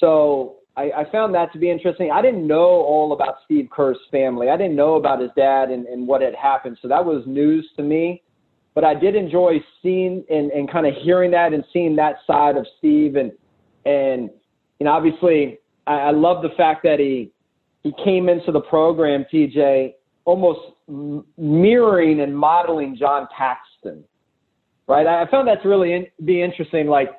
[0.01, 2.11] so I, I found that to be interesting.
[2.11, 4.49] I didn't know all about Steve Kerr's family.
[4.49, 6.79] I didn't know about his dad and, and what had happened.
[6.81, 8.23] So that was news to me.
[8.75, 12.57] But I did enjoy seeing and, and kind of hearing that and seeing that side
[12.57, 13.17] of Steve.
[13.17, 13.31] And,
[13.85, 14.31] and
[14.81, 17.33] you know, obviously, I, I love the fact that he,
[17.83, 20.61] he came into the program, TJ, almost
[21.39, 24.05] mirroring and modeling John Paxson,
[24.89, 25.07] right?
[25.07, 26.89] I found that to really in, be interesting.
[26.89, 27.11] Like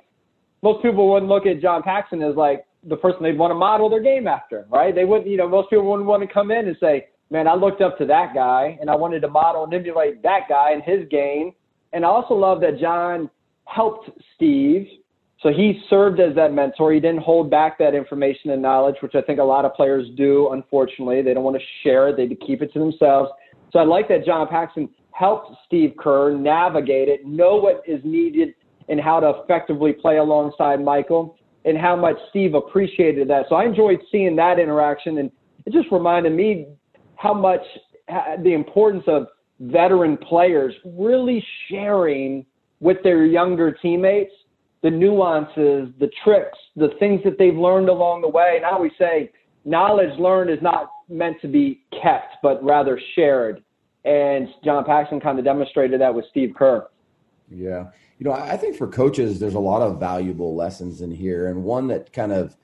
[0.62, 3.90] most people wouldn't look at John Paxson as like the person they'd want to model
[3.90, 4.94] their game after, right?
[4.94, 7.56] They wouldn't, you know, most people wouldn't want to come in and say, man, I
[7.56, 10.84] looked up to that guy and I wanted to model and emulate that guy and
[10.84, 11.52] his game.
[11.94, 13.30] And I also love that John
[13.66, 14.88] helped Steve.
[15.42, 16.94] So he served as that mentor.
[16.94, 20.08] He didn't hold back that information and knowledge, which I think a lot of players
[20.18, 21.22] do, unfortunately.
[21.22, 23.30] They don't want to share it, they keep it to themselves.
[23.72, 28.54] So I like that John Paxson helped Steve Kerr navigate it, know what is needed
[28.90, 33.46] and how to effectively play alongside Michael and how much Steve appreciated that.
[33.50, 35.32] So I enjoyed seeing that interaction, and
[35.66, 36.68] it just reminded me
[37.18, 37.62] how much
[38.44, 39.28] the importance of
[39.60, 42.46] veteran players really sharing
[42.80, 44.32] with their younger teammates
[44.84, 48.54] the nuances, the tricks, the things that they've learned along the way.
[48.58, 49.32] And I always say,
[49.64, 53.64] knowledge learned is not meant to be kept, but rather shared.
[54.04, 56.88] And John Paxson kind of demonstrated that with Steve Kerr.
[57.50, 57.86] Yeah.
[58.20, 61.48] You know, I think for coaches, there's a lot of valuable lessons in here.
[61.48, 62.56] And one that kind of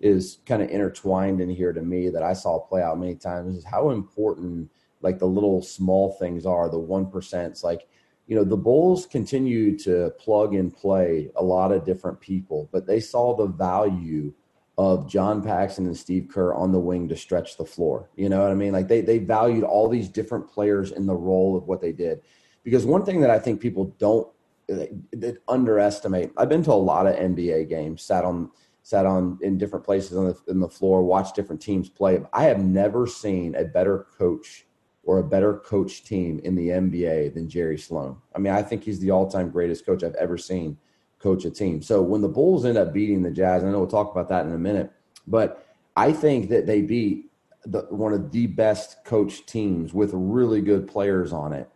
[0.00, 3.56] is kind of intertwined in here to me that I saw play out many times
[3.56, 4.70] is how important
[5.02, 7.62] like the little small things are, the one percents.
[7.62, 7.86] Like,
[8.26, 12.86] you know, the Bulls continue to plug and play a lot of different people, but
[12.86, 14.32] they saw the value
[14.78, 18.08] of John Paxson and Steve Kerr on the wing to stretch the floor.
[18.16, 18.72] You know what I mean?
[18.72, 22.22] Like they they valued all these different players in the role of what they did.
[22.62, 24.28] Because one thing that I think people don't
[24.68, 26.30] that underestimate.
[26.36, 28.50] I've been to a lot of NBA games, sat on
[28.90, 32.20] sat on in different places on the, the floor, watched different teams play.
[32.32, 34.66] I have never seen a better coach
[35.04, 38.16] or a better coach team in the NBA than Jerry Sloan.
[38.34, 40.76] I mean, I think he's the all-time greatest coach I've ever seen
[41.20, 41.80] coach a team.
[41.82, 44.44] So when the Bulls end up beating the Jazz, I know we'll talk about that
[44.44, 44.90] in a minute,
[45.24, 47.30] but I think that they beat
[47.64, 51.70] the, one of the best coach teams with really good players on it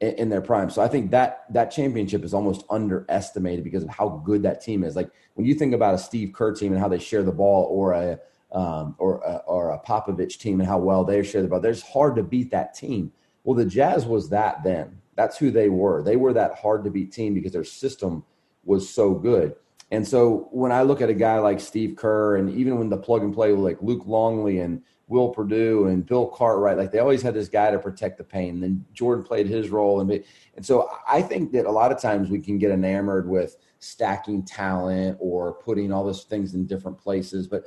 [0.00, 0.70] in, their prime.
[0.70, 4.82] So I think that that championship is almost underestimated because of how good that team
[4.82, 4.96] is.
[4.96, 7.64] Like when you think about a Steve Kerr team and how they share the ball,
[7.70, 8.18] or a
[8.52, 11.82] um, or a, or a Popovich team and how well they share the ball, there's
[11.82, 13.12] hard to beat that team.
[13.44, 15.00] Well, the Jazz was that then.
[15.14, 16.02] That's who they were.
[16.02, 18.24] They were that hard to beat team because their system
[18.64, 19.54] was so good.
[19.92, 22.96] And so when I look at a guy like Steve Kerr, and even when the
[22.96, 27.20] plug and play like Luke Longley and Will Perdue and Bill Cartwright, like they always
[27.20, 28.54] had this guy to protect the paint.
[28.54, 30.10] And then Jordan played his role, and
[30.56, 34.44] and so I think that a lot of times we can get enamored with stacking
[34.44, 37.64] talent or putting all those things in different places, but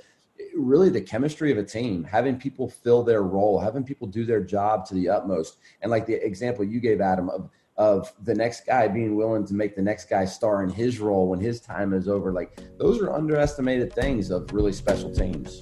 [0.56, 4.41] really the chemistry of a team, having people fill their role, having people do their
[4.41, 8.65] job to the utmost, and like the example you gave, Adam, of of the next
[8.65, 11.91] guy being willing to make the next guy star in his role when his time
[11.91, 12.32] is over.
[12.32, 15.60] Like those are underestimated things of really special teams.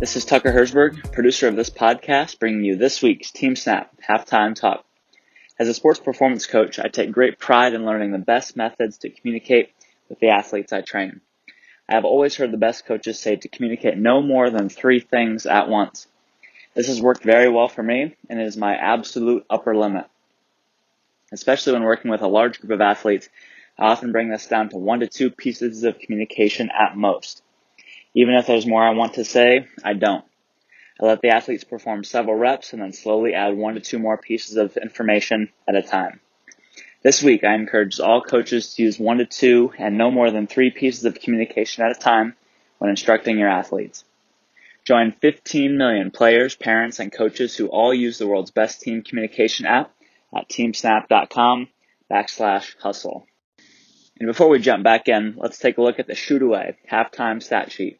[0.00, 4.84] This is Tucker Herzberg, producer of this podcast, bringing you this week's TeamSnap Halftime Talk.
[5.56, 9.08] As a sports performance coach, I take great pride in learning the best methods to
[9.08, 9.70] communicate
[10.08, 11.20] with the athletes I train.
[11.88, 15.46] I have always heard the best coaches say to communicate no more than three things
[15.46, 16.08] at once.
[16.74, 20.06] This has worked very well for me and is my absolute upper limit.
[21.30, 23.28] Especially when working with a large group of athletes,
[23.78, 27.43] I often bring this down to one to two pieces of communication at most.
[28.14, 30.24] Even if there's more I want to say, I don't.
[31.00, 34.16] I let the athletes perform several reps and then slowly add one to two more
[34.16, 36.20] pieces of information at a time.
[37.02, 40.46] This week, I encourage all coaches to use one to two and no more than
[40.46, 42.34] three pieces of communication at a time
[42.78, 44.04] when instructing your athletes.
[44.84, 49.66] Join 15 million players, parents, and coaches who all use the world's best team communication
[49.66, 49.90] app
[50.34, 51.68] at teamsnap.com
[52.10, 53.26] backslash hustle.
[54.20, 57.42] And before we jump back in, let's take a look at the shoot away halftime
[57.42, 57.98] stat sheet.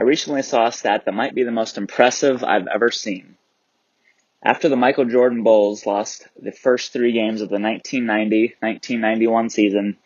[0.00, 3.36] I recently saw a stat that might be the most impressive I've ever seen.
[4.42, 9.98] After the Michael Jordan Bulls lost the first three games of the 1990-1991 season,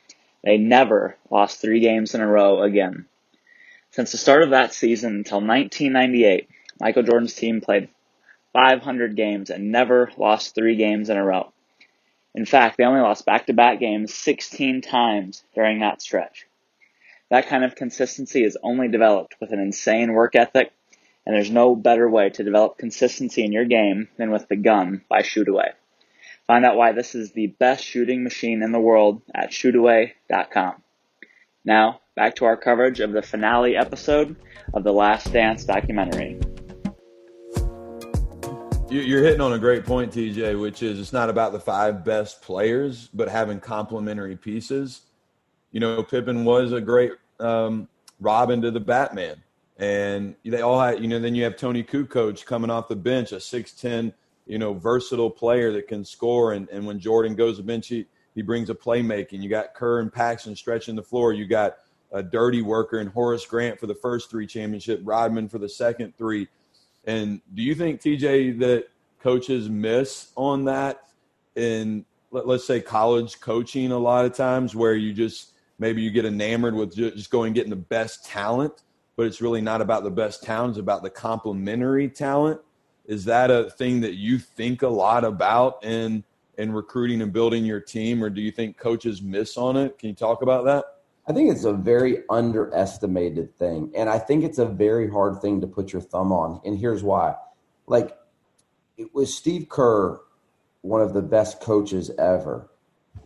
[0.43, 3.07] they never lost three games in a row again.
[3.93, 6.49] Since the start of that season until 1998,
[6.81, 7.89] Michael Jordan's team played
[8.53, 11.53] 500 games and never lost three games in a row.
[12.35, 16.49] In fact, they only lost back-to-back games 16 times during that stretch.
[17.31, 20.73] That kind of consistency is only developed with an insane work ethic,
[21.25, 25.03] and there's no better way to develop consistency in your game than with the gun
[25.09, 25.73] by Shootaway.
[26.47, 30.83] Find out why this is the best shooting machine in the world at shootaway.com.
[31.65, 34.37] Now, back to our coverage of the finale episode
[34.75, 36.39] of the Last Dance documentary.
[38.91, 42.43] You're hitting on a great point, TJ, which is it's not about the five best
[42.43, 45.01] players, but having complementary pieces.
[45.75, 47.11] You know, Pippen was a great
[47.41, 47.89] um,
[48.21, 49.43] Robin to the Batman.
[49.77, 53.33] And they all had, you know, then you have Toni Kukoc coming off the bench,
[53.33, 54.13] a 6'10,
[54.47, 56.53] you know, versatile player that can score.
[56.53, 58.07] And, and when Jordan goes to bench, he,
[58.37, 59.43] he brings a playmaking.
[59.43, 61.33] You got Kerr and Paxson stretching the floor.
[61.33, 61.79] You got
[62.13, 66.17] a dirty worker and Horace Grant for the first three championship, Rodman for the second
[66.17, 66.47] three.
[67.03, 68.85] And do you think, TJ, that
[69.19, 71.03] coaches miss on that
[71.57, 76.11] in, let, us say, college coaching a lot of times where you just maybe you
[76.11, 78.85] get enamored with just going getting the best talent,
[79.17, 82.61] but it's really not about the best talent, it's about the complementary talent.
[83.07, 86.25] Is that a thing that you think a lot about in
[86.57, 89.99] in recruiting and building your team, or do you think coaches miss on it?
[89.99, 90.85] Can you talk about that?
[91.27, 93.91] I think it's a very underestimated thing.
[93.95, 96.61] And I think it's a very hard thing to put your thumb on.
[96.65, 97.35] And here's why.
[97.87, 98.17] Like,
[98.97, 100.21] it was Steve Kerr,
[100.83, 102.71] one of the best coaches ever.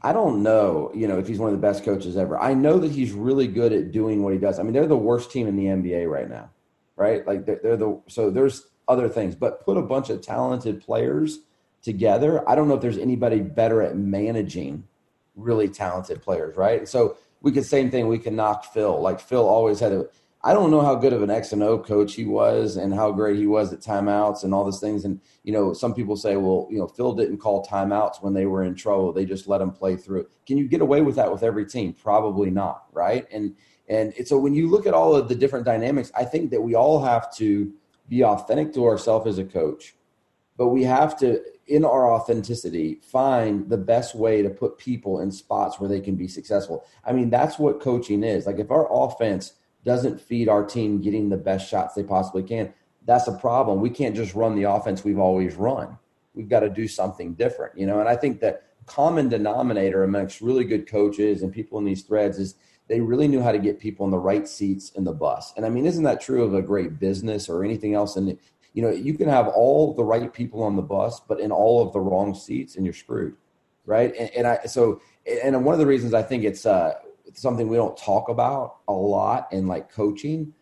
[0.03, 2.39] I don't know, you know, if he's one of the best coaches ever.
[2.39, 4.59] I know that he's really good at doing what he does.
[4.59, 6.51] I mean, they're the worst team in the NBA right now.
[6.99, 7.27] right?
[7.27, 11.41] Like they're, they're the so there's other things, but put a bunch of talented players
[11.83, 12.47] together.
[12.49, 14.85] I don't know if there's anybody better at managing
[15.37, 16.87] really talented players, right?
[16.89, 18.09] So we could same thing.
[18.09, 19.01] We can knock Phil.
[19.01, 20.07] Like Phil always had a.
[20.49, 23.13] I don't know how good of an X and O coach he was, and how
[23.13, 25.05] great he was at timeouts and all these things.
[25.05, 28.47] And you know, some people say, well, you know, Phil didn't call timeouts when they
[28.47, 29.13] were in trouble.
[29.13, 30.27] They just let him play through.
[30.47, 31.93] Can you get away with that with every team?
[31.93, 33.27] Probably not, right?
[33.31, 33.57] And
[33.91, 36.75] and so when you look at all of the different dynamics, I think that we
[36.75, 37.71] all have to
[38.09, 39.97] be authentic to ourselves as a coach,
[40.57, 45.31] but we have to, in our authenticity, find the best way to put people in
[45.31, 46.87] spots where they can be successful.
[47.05, 48.47] I mean, that's what coaching is.
[48.47, 49.53] Like if our offense
[49.89, 52.75] doesn't feed our team getting the best shots they possibly can,
[53.07, 53.81] that's a problem.
[53.81, 55.97] We can't just run the offense we've always run.
[56.35, 57.99] We've got to do something different, you know.
[57.99, 62.39] And I think that common denominator amongst really good coaches and people in these threads
[62.39, 62.57] is
[62.89, 65.55] they really knew how to get people in the right seats in the bus.
[65.57, 68.17] And I mean, isn't that true of a great business or anything else?
[68.17, 68.39] And
[68.75, 71.81] you know, you can have all the right people on the bus, but in all
[71.81, 73.35] of the wrong seats, and you're screwed,
[73.87, 74.15] right?
[74.15, 75.01] And, and I so
[75.43, 76.93] and one of the reasons I think it's uh,
[77.35, 80.53] something we don't talk about a lot in like coaching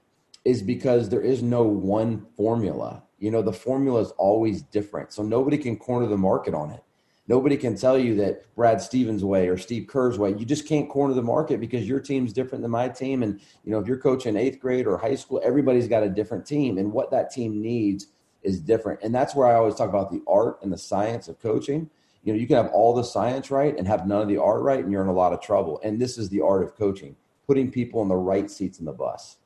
[0.45, 3.03] is because there is no one formula.
[3.19, 6.83] You know, the formula is always different, so nobody can corner the market on it.
[7.29, 10.31] Nobody can tell you that Brad Stevens' way or Steve Kerr's way.
[10.31, 13.25] You just can't corner the market because your team's different than my team.
[13.25, 16.47] And you know, if you're coaching eighth grade or high school, everybody's got a different
[16.47, 18.07] team, and what that team needs
[18.43, 19.01] is different.
[19.03, 21.91] And that's where I always talk about the art and the science of coaching.
[22.27, 24.61] You know, you can have all the science right and have none of the art
[24.63, 25.81] right, and you're in a lot of trouble.
[25.85, 27.15] And this is the art of coaching:
[27.47, 29.37] putting people in the right seats in the bus.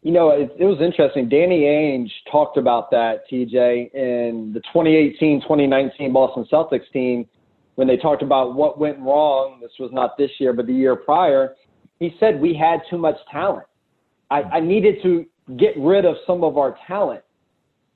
[0.00, 1.28] You know, it, it, was interesting.
[1.28, 7.28] Danny Ainge talked about that, TJ, in the 2018 2019 Boston Celtics team
[7.74, 9.58] when they talked about what went wrong.
[9.60, 11.54] This was not this year, but the year prior.
[11.98, 13.66] He said we had too much talent.
[14.30, 15.26] I, I needed to
[15.58, 17.22] get rid of some of our talent.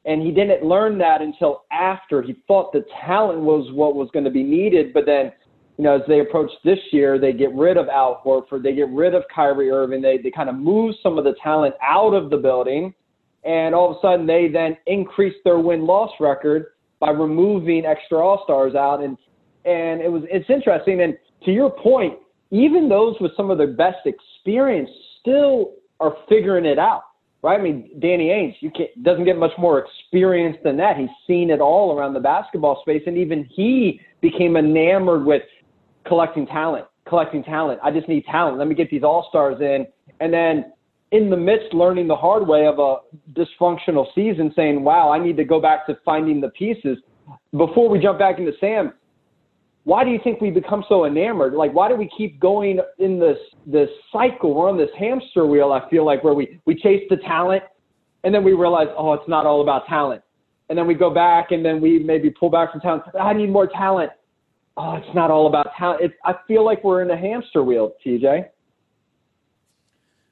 [0.07, 4.25] And he didn't learn that until after he thought the talent was what was going
[4.25, 4.93] to be needed.
[4.93, 5.33] But then
[5.77, 8.89] you know, as they approach this year, they get rid of Al Horford, they get
[8.91, 12.31] rid of Kyrie Irving, they they kind of move some of the talent out of
[12.31, 12.95] the building,
[13.45, 16.67] and all of a sudden they then increase their win loss record
[17.01, 19.19] by removing extra All Stars out, and
[19.65, 21.01] and it was it's interesting.
[21.01, 22.15] And to your point,
[22.51, 24.91] even those with some of their best experience
[25.21, 27.03] still are figuring it out,
[27.45, 27.61] right?
[27.61, 30.97] I mean, Danny Ainge, you can't doesn't get much more experience than that.
[30.97, 35.43] He's seen it all around the basketball space, and even he became enamored with
[36.07, 37.81] collecting talent, collecting talent.
[37.85, 38.57] I just need talent.
[38.59, 39.87] Let me get these all stars in.
[40.21, 40.73] And then
[41.13, 42.97] in the midst learning the hard way of a
[43.39, 46.97] dysfunctional season, saying, wow, I need to go back to finding the pieces.
[47.53, 48.95] Before we jump back into Sam,
[49.85, 51.55] why do you think we become so enamored?
[51.55, 54.55] Like, why do we keep going in this this cycle?
[54.55, 55.73] We're on this hamster wheel.
[55.73, 57.63] I feel like where we we chase the talent,
[58.25, 60.23] and then we realize, oh, it's not all about talent.
[60.71, 63.05] And then we go back, and then we maybe pull back from talent.
[63.21, 64.11] I need more talent
[64.77, 66.03] oh, it's not all about talent.
[66.03, 68.49] It's, I feel like we're in a hamster wheel, TJ.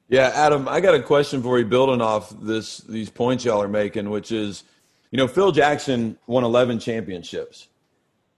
[0.08, 3.68] Yeah, Adam, I got a question for you, building off this these points y'all are
[3.68, 4.64] making, which is,
[5.10, 7.68] you know, Phil Jackson won 11 championships.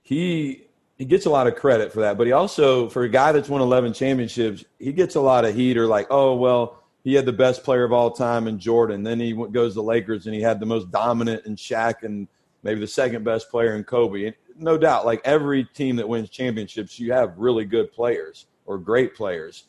[0.02, 3.32] He he gets a lot of credit for that, but he also, for a guy
[3.32, 7.14] that's won 11 championships, he gets a lot of heat or like, oh well, he
[7.14, 9.02] had the best player of all time in Jordan.
[9.02, 12.28] Then he goes to the Lakers and he had the most dominant in Shaq and
[12.62, 16.98] maybe the second best player in Kobe no doubt, like every team that wins championships,
[16.98, 19.64] you have really good players or great players.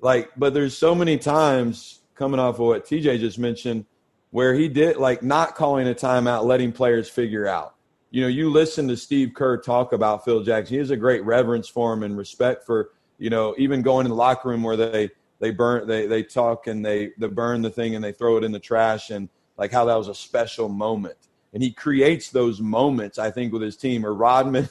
[0.00, 3.86] Like, but there's so many times coming off of what TJ just mentioned
[4.30, 7.73] where he did like not calling a timeout, letting players figure out.
[8.14, 10.74] You know, you listen to Steve Kerr talk about Phil Jackson.
[10.74, 14.10] He has a great reverence for him and respect for, you know, even going in
[14.10, 17.70] the locker room where they they burn they they talk and they they burn the
[17.70, 20.68] thing and they throw it in the trash and like how that was a special
[20.68, 21.16] moment
[21.54, 23.18] and he creates those moments.
[23.18, 24.06] I think with his team.
[24.06, 24.68] Or Rodman,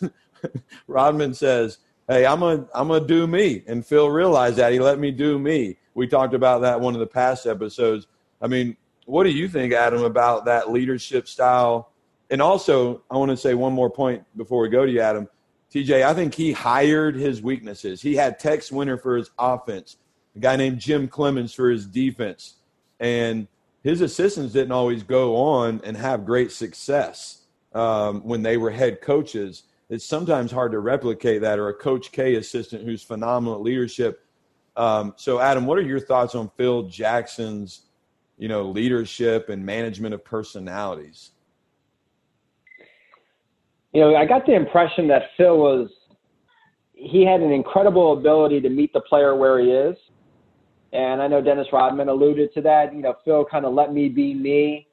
[0.87, 4.99] Rodman says, "Hey, I'm a I'm gonna do me," and Phil realized that he let
[4.99, 5.75] me do me.
[5.95, 8.07] We talked about that one of the past episodes.
[8.41, 11.89] I mean, what do you think, Adam, about that leadership style?
[12.33, 15.29] And also, I want to say one more point before we go to you, Adam.
[15.71, 18.01] TJ, I think he hired his weaknesses.
[18.01, 19.97] He had Tex Winter for his offense,
[20.35, 22.55] a guy named Jim Cleamons for his defense,
[22.99, 23.47] and
[23.83, 27.43] his assistants didn't always go on and have great success
[27.75, 29.65] um, when they were head coaches.
[29.91, 34.25] It's sometimes hard to replicate that, or a Coach K assistant who's phenomenal leadership.
[34.75, 37.81] Um, so, Adam, what are your thoughts on Phil Jackson's,
[38.39, 41.29] you know, leadership and management of personalities?
[43.93, 45.89] You know, I got the impression that Phil was
[46.95, 49.97] he had an incredible ability to meet the player where he is
[50.93, 52.93] And I know Dennis Rodman alluded to that.
[52.93, 54.87] You know, Phil kind of let me be me.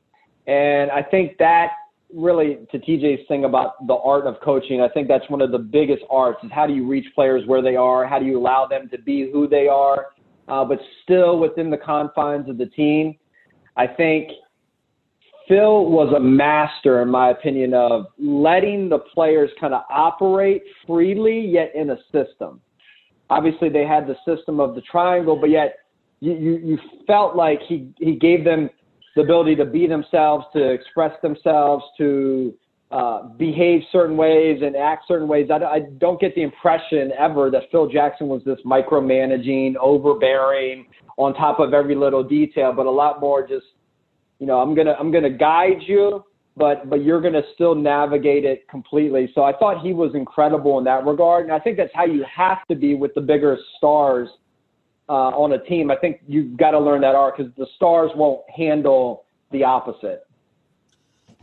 [0.46, 1.70] And I think that
[2.12, 5.58] really to TJ's thing about the art of coaching, I think that's one of the
[5.58, 8.06] biggest arts is how do you reach players where they are?
[8.06, 10.08] How do you allow them to be who they are,
[10.48, 13.16] uh, but still within the confines of the team?
[13.76, 14.30] I think
[15.48, 21.40] Phil was a master, in my opinion, of letting the players kind of operate freely,
[21.40, 22.60] yet in a system.
[23.30, 25.78] Obviously, they had the system of the triangle, but yet
[26.20, 28.70] you, you, you felt like he, he gave them
[29.16, 32.54] the ability to be themselves, to express themselves, to
[32.90, 35.48] uh, behave certain ways and act certain ways.
[35.50, 40.86] I, I don't get the impression ever that Phil Jackson was this micromanaging, overbearing,
[41.16, 43.66] on top of every little detail, but a lot more just,
[44.40, 46.24] you know, I'm gonna I'm gonna guide you,
[46.56, 49.30] but but you're gonna still navigate it completely.
[49.36, 52.24] So I thought he was incredible in that regard, and I think that's how you
[52.24, 54.28] have to be with the bigger stars
[55.10, 58.12] uh, on a team, I think you've got to learn that art because the stars
[58.14, 60.24] won't handle the opposite.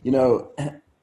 [0.04, 0.52] You know,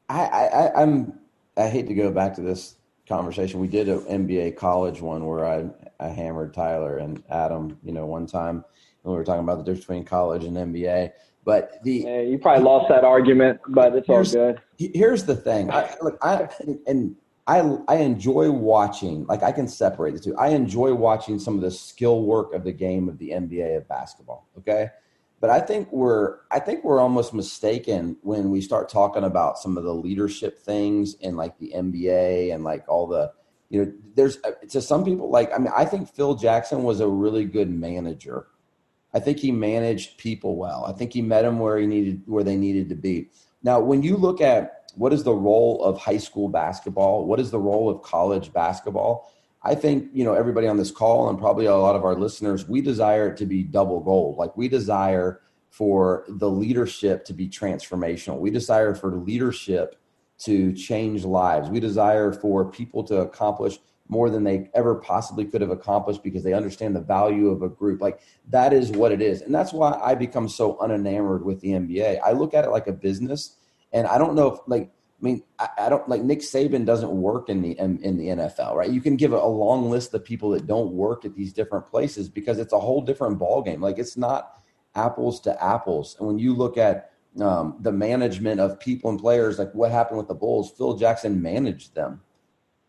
[0.08, 1.20] I, I, I'm
[1.58, 2.76] I hate to go back to this
[3.06, 3.60] conversation.
[3.60, 5.66] We did an NBA college one where I,
[6.00, 8.64] I hammered Tyler and Adam, you know, one time
[9.02, 11.12] when we were talking about the difference between college and NBA.
[11.44, 14.60] But the yeah, you probably lost that argument, but it's all good.
[14.78, 15.70] Here's the thing.
[15.70, 16.48] I, look, I
[16.86, 17.16] and
[17.46, 19.26] I I enjoy watching.
[19.26, 20.36] Like I can separate the two.
[20.36, 23.88] I enjoy watching some of the skill work of the game of the NBA of
[23.88, 24.48] basketball.
[24.58, 24.88] Okay,
[25.40, 29.76] but I think we're I think we're almost mistaken when we start talking about some
[29.76, 33.32] of the leadership things in like the NBA and like all the
[33.68, 33.92] you know.
[34.14, 37.44] There's uh, to some people like I mean I think Phil Jackson was a really
[37.44, 38.46] good manager.
[39.14, 40.84] I think he managed people well.
[40.86, 43.30] I think he met them where he needed where they needed to be.
[43.62, 47.26] Now, when you look at what is the role of high school basketball?
[47.26, 49.32] What is the role of college basketball?
[49.62, 52.68] I think, you know, everybody on this call and probably a lot of our listeners,
[52.68, 54.36] we desire it to be double gold.
[54.36, 55.40] Like we desire
[55.70, 58.38] for the leadership to be transformational.
[58.38, 59.96] We desire for leadership
[60.40, 61.70] to change lives.
[61.70, 63.78] We desire for people to accomplish
[64.08, 67.68] more than they ever possibly could have accomplished because they understand the value of a
[67.68, 68.00] group.
[68.00, 69.40] Like that is what it is.
[69.40, 72.20] And that's why I become so unenamored with the NBA.
[72.22, 73.56] I look at it like a business
[73.92, 77.10] and I don't know if like I mean I, I don't like Nick Saban doesn't
[77.10, 78.90] work in the in, in the NFL, right?
[78.90, 81.86] You can give a, a, long list of people that don't work at these different
[81.86, 83.80] places because it's a whole different ball game.
[83.80, 84.58] Like it's not
[84.94, 86.16] apples to apples.
[86.18, 90.18] And when you look at um, the management of people and players, like what happened
[90.18, 92.20] with the Bulls, Phil Jackson managed them.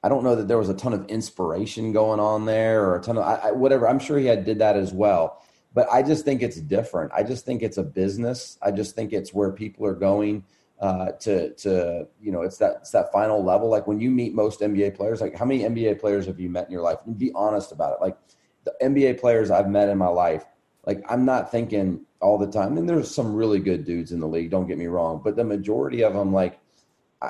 [0.05, 3.01] I don't know that there was a ton of inspiration going on there or a
[3.01, 3.89] ton of I, I, whatever.
[3.89, 5.41] I'm sure he had did that as well,
[5.73, 7.11] but I just think it's different.
[7.11, 8.59] I just think it's a business.
[8.61, 10.43] I just think it's where people are going
[10.79, 13.67] uh, to to you know it's that it's that final level.
[13.67, 16.67] Like when you meet most NBA players, like how many NBA players have you met
[16.67, 16.99] in your life?
[17.07, 17.99] And be honest about it.
[17.99, 18.15] Like
[18.63, 20.45] the NBA players I've met in my life,
[20.85, 22.77] like I'm not thinking all the time.
[22.77, 24.51] And there's some really good dudes in the league.
[24.51, 26.59] Don't get me wrong, but the majority of them, like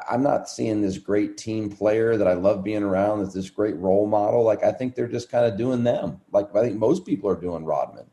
[0.10, 3.20] I'm not seeing this great team player that I love being around.
[3.20, 4.44] That's this great role model.
[4.44, 6.22] Like I think they're just kind of doing them.
[6.32, 8.06] Like I think most people are doing Rodman.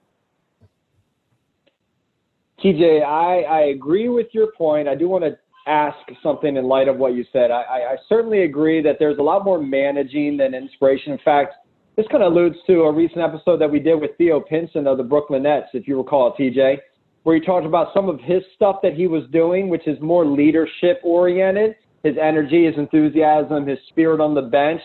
[2.62, 4.87] TJ, I, I agree with your point.
[4.89, 7.51] I do want to ask something in light of what you said.
[7.51, 11.12] I, I certainly agree that there's a lot more managing than inspiration.
[11.12, 11.55] In fact,
[11.97, 14.97] this kind of alludes to a recent episode that we did with Theo Pinson of
[14.97, 16.78] the Brooklyn Nets, if you recall, TJ,
[17.23, 20.27] where he talked about some of his stuff that he was doing, which is more
[20.27, 24.81] leadership oriented, his energy, his enthusiasm, his spirit on the bench,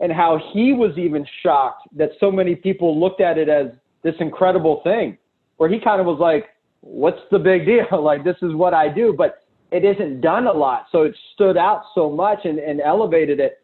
[0.00, 3.66] and how he was even shocked that so many people looked at it as
[4.02, 5.18] this incredible thing,
[5.56, 6.46] where he kind of was like,
[6.80, 7.86] what's the big deal?
[8.02, 9.14] like, this is what I do.
[9.16, 10.86] But it isn't done a lot.
[10.92, 13.60] So it stood out so much and, and elevated it.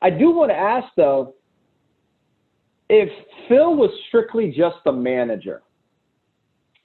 [0.00, 1.34] I do want to ask, though,
[2.88, 3.08] if
[3.48, 5.62] Phil was strictly just a manager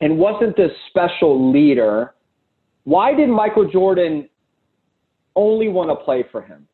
[0.02, 2.14] and wasn't this special leader,
[2.84, 4.30] why did Michael Jordan
[5.36, 6.68] only want to play for him?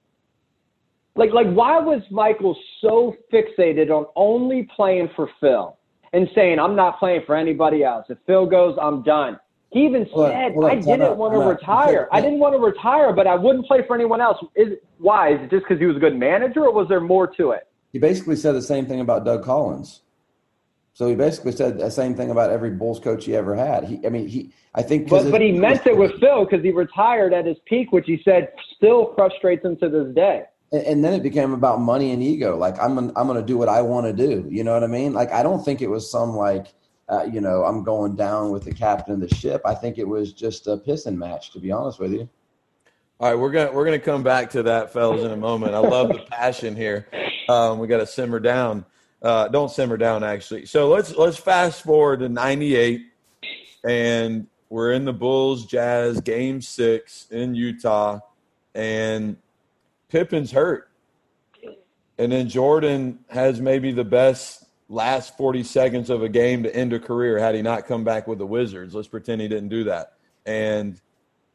[1.15, 5.77] Like, like, why was Michael so fixated on only playing for Phil?
[6.13, 8.05] and saying, I'm not playing for anybody else.
[8.07, 9.39] If Phil goes, I'm done.
[9.71, 12.07] He even said, I didn't want to retire.
[12.11, 14.37] I didn't want to retire, but I wouldn't play for anyone else.
[14.55, 15.33] Is Why?
[15.33, 17.67] Is it just because he was a good manager, or was there more to it?
[17.91, 20.01] He basically said the same thing about Doug Collins.
[20.93, 23.83] So he basically said the same thing about every Bulls coach he ever had.
[23.83, 26.71] He, I mean, he, I think, but, but he meant it with Phil because he
[26.71, 31.13] retired at his peak, which he said still frustrates him to this day and then
[31.13, 32.57] it became about money and ego.
[32.57, 34.47] Like I'm, I'm going to do what I want to do.
[34.49, 35.13] You know what I mean?
[35.13, 36.73] Like I don't think it was some like,
[37.09, 39.61] uh, you know, I'm going down with the captain of the ship.
[39.65, 42.27] I think it was just a pissing match, to be honest with you.
[43.19, 45.75] All right, we're gonna we're gonna come back to that, fellas, in a moment.
[45.75, 47.07] I love the passion here.
[47.47, 48.85] Um, we got to simmer down.
[49.23, 50.65] Uh, don't simmer down, actually.
[50.65, 53.01] So let's let's fast forward to '98,
[53.85, 58.19] and we're in the Bulls Jazz game six in Utah,
[58.75, 59.37] and
[60.09, 60.89] Pippen's hurt,
[62.17, 66.93] and then Jordan has maybe the best last 40 seconds of a game to end
[66.93, 68.93] a career had he not come back with the Wizards.
[68.93, 70.13] Let's pretend he didn't do that.
[70.45, 70.99] And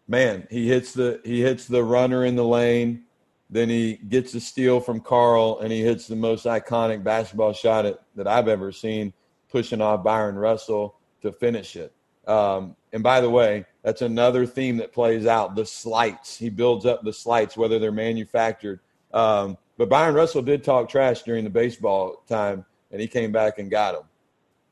[0.08, 3.04] man, he hits the he hits the runner in the lane
[3.50, 7.86] then he gets a steal from Karl and he hits the most iconic basketball shot
[7.86, 9.12] at, that I've ever seen,
[9.48, 11.92] pushing off Bryon Russell to finish it.
[12.26, 16.36] Um, and by the way, that's another theme that plays out the slights.
[16.36, 18.80] He builds up the slights, whether they're manufactured.
[19.14, 23.58] Um, but Bryon Russell did talk trash during the baseball time, and he came back
[23.58, 24.02] and got him.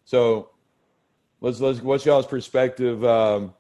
[0.05, 0.51] So,
[1.41, 3.55] let's let's what's y'all's perspective, um,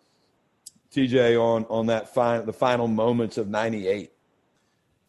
[0.93, 4.12] TJ, on on that the final moments of '98?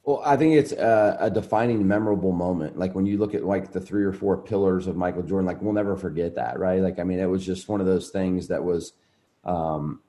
[0.08, 2.80] Well, I think it's a, a, defining, memorable moment.
[2.80, 5.62] Like when you look at like the three or four pillars of Michael Jordan, like
[5.62, 6.82] we'll never forget that, right?
[6.82, 8.94] Like I mean, it was just one of those things that was
[9.44, 10.00] um,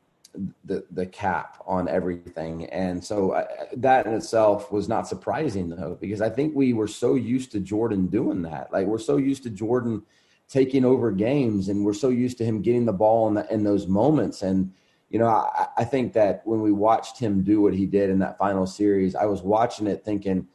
[0.65, 5.99] the the cap on everything, and so uh, that in itself was not surprising though,
[6.01, 8.73] because I think we were so used to Jordan doing that.
[8.73, 10.03] Like we're so used to Jordan
[10.49, 13.65] taking over games, and we're so used to him getting the ball in, the, in
[13.65, 14.73] those moments, and
[15.11, 18.19] you know, I, I, think that when we watched him do what he did in
[18.19, 20.47] that final series, I was watching it thinking,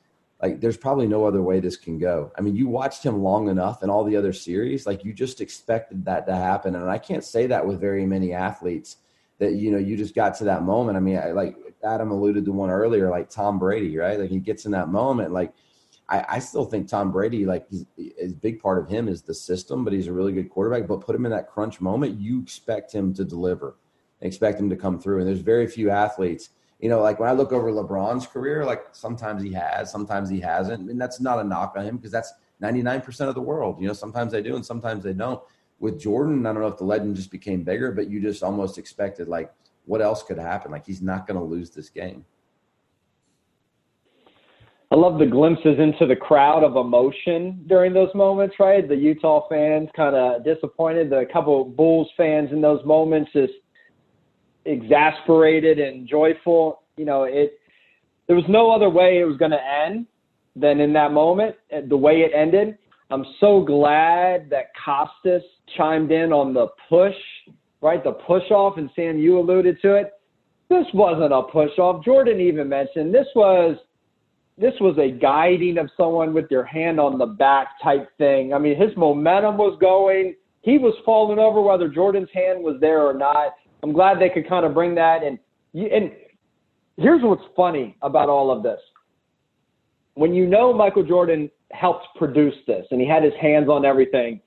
[0.42, 2.32] like, there's probably no other way this can go.
[2.38, 5.42] I mean, you watched him long enough in all the other series, like, you just
[5.42, 6.76] expected that to happen.
[6.76, 8.98] And I can't say that with very many athletes
[9.40, 10.98] that, you know, you just got to that moment.
[10.98, 14.20] I mean, I, like Adam alluded to one earlier, like Tom Brady, right?
[14.20, 15.54] Like, he gets in that moment, like,
[16.10, 17.86] I, I still think Tom Brady, like, he's,
[18.22, 20.88] a big part of him is the system, but he's a really good quarterback.
[20.88, 23.78] But put him in that crunch moment, you expect him to deliver
[24.24, 25.20] expect him to come through.
[25.20, 26.50] And there's very few athletes.
[26.80, 30.40] You know, like when I look over LeBron's career, like sometimes he has, sometimes he
[30.40, 30.90] hasn't.
[30.90, 33.80] And that's not a knock on him because that's 99% of the world.
[33.80, 35.42] You know, sometimes they do and sometimes they don't.
[35.80, 38.78] With Jordan, I don't know if the legend just became bigger, but you just almost
[38.78, 39.54] expected, like,
[39.86, 40.72] what else could happen?
[40.72, 42.26] Like, he's not going to lose this game.
[44.92, 48.88] I love the glimpses into the crowd of emotion during those moments, right?
[48.88, 53.54] The Utah fans kind of disappointed, the couple Bulls fans in those moments just
[54.66, 56.82] exasperated and joyful.
[56.98, 57.60] You know, it
[58.28, 60.06] there was no other way it was going to end
[60.56, 61.56] than in that moment,
[61.90, 62.78] the way it ended.
[63.10, 65.44] I'm so glad that Costas
[65.78, 67.16] chimed in on the push,
[67.82, 68.04] right?
[68.04, 70.14] The push off, and Sam, you alluded to it.
[70.70, 72.04] This wasn't a push off.
[72.04, 73.78] Jordan even mentioned this was
[74.58, 78.54] this was a guiding of someone with your hand on the back type thing.
[78.54, 80.36] I mean, his momentum was going.
[80.62, 83.54] He was falling over whether Jordan's hand was there or not.
[83.84, 85.24] I'm glad they could kind of bring that.
[85.24, 85.38] And
[85.74, 86.12] and
[86.98, 88.80] here's what's funny about all of this.
[90.16, 94.40] When you know Michael Jordan helped produce this and he had his hands on everything,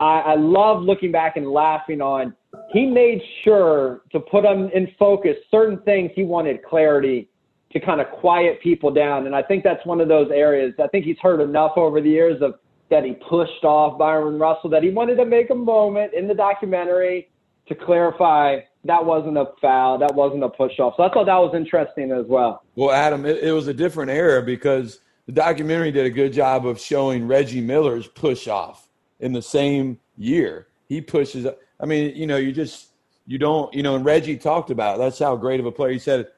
[0.00, 2.34] I, I love looking back and laughing on.
[2.72, 7.28] He made sure to put him in focus certain things he wanted clarity
[7.72, 9.26] to kind of quiet people down.
[9.26, 10.72] And I think that's one of those areas.
[10.82, 12.54] I think he's heard enough over the years of
[12.90, 16.34] that he pushed off Bryon Russell that he wanted to make a moment in the
[16.34, 17.28] documentary
[17.66, 20.94] to clarify that wasn't a foul, that wasn't a push off.
[20.96, 22.62] So I thought that was interesting as well.
[22.76, 26.66] Well, Adam, it, it, was a different era because the documentary did a good job
[26.66, 28.90] of showing Reggie Miller's push off
[29.20, 30.68] in the same year.
[30.88, 31.46] He pushes.
[31.80, 32.88] I mean, you know, you just
[33.26, 34.98] you don't, you know, and Reggie talked about it.
[34.98, 35.92] that's how great of a player.
[35.92, 36.28] He said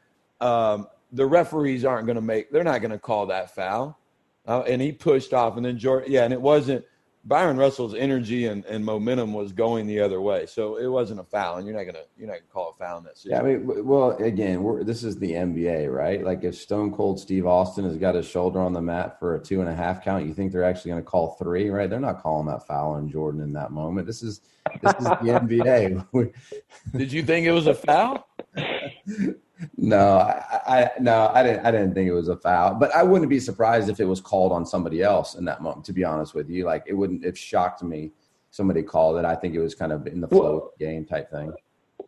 [0.40, 3.98] um, the referees aren't going to make, they're not going to call that foul,
[4.46, 6.84] uh, and he pushed off, and then Jordan, yeah, and it wasn't
[7.26, 11.24] Bryon Russell's energy and, and momentum was going the other way, so it wasn't a
[11.24, 13.44] foul, and you're not gonna you're not gonna call a foul in that situation.
[13.44, 16.22] Yeah, I mean, well, again, this is the NBA, right?
[16.22, 19.40] Like if Stone Cold Steve Austin has got his shoulder on the mat for a
[19.40, 21.90] two and a half count, you think they're actually going to call three, right?
[21.90, 24.06] They're not calling that foul on Jordan in that moment.
[24.06, 24.42] This is
[24.80, 26.32] this is the NBA.
[26.96, 28.28] Did you think it was a foul?
[29.76, 31.64] No, I, I, no, I didn't.
[31.64, 34.20] I didn't think it was a foul, but I wouldn't be surprised if it was
[34.20, 35.86] called on somebody else in that moment.
[35.86, 37.24] To be honest with you, like it wouldn't.
[37.24, 38.12] It shocked me
[38.50, 39.24] somebody called it.
[39.24, 41.52] I think it was kind of in the flow well, game type thing.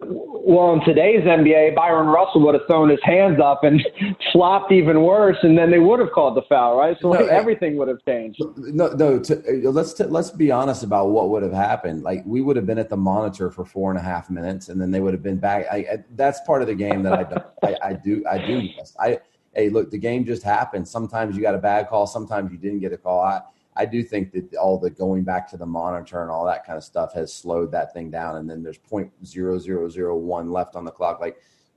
[0.01, 3.87] Well, in today's NBA, Bryon Russell would have thrown his hands up and
[4.33, 6.97] flopped even worse, and then they would have called the foul, right?
[7.01, 8.43] So no, everything would have changed.
[8.57, 9.19] No, no.
[9.19, 12.03] To, uh, let's to, let's be honest about what would have happened.
[12.03, 14.81] Like we would have been at the monitor for four and a half minutes, and
[14.81, 15.67] then they would have been back.
[15.71, 18.25] I, I, that's part of the game that I, do, I, I do.
[18.31, 18.69] I do.
[19.01, 19.19] I
[19.55, 20.87] hey, look, the game just happened.
[20.87, 22.07] Sometimes you got a bad call.
[22.07, 23.21] Sometimes you didn't get a call.
[23.21, 23.41] I
[23.79, 26.77] I do think that all the going back to the monitor and all that kind
[26.77, 28.37] of stuff has slowed that thing down.
[28.37, 31.21] And then there's point zero zero zero one left on the clock.
[31.21, 31.37] Like,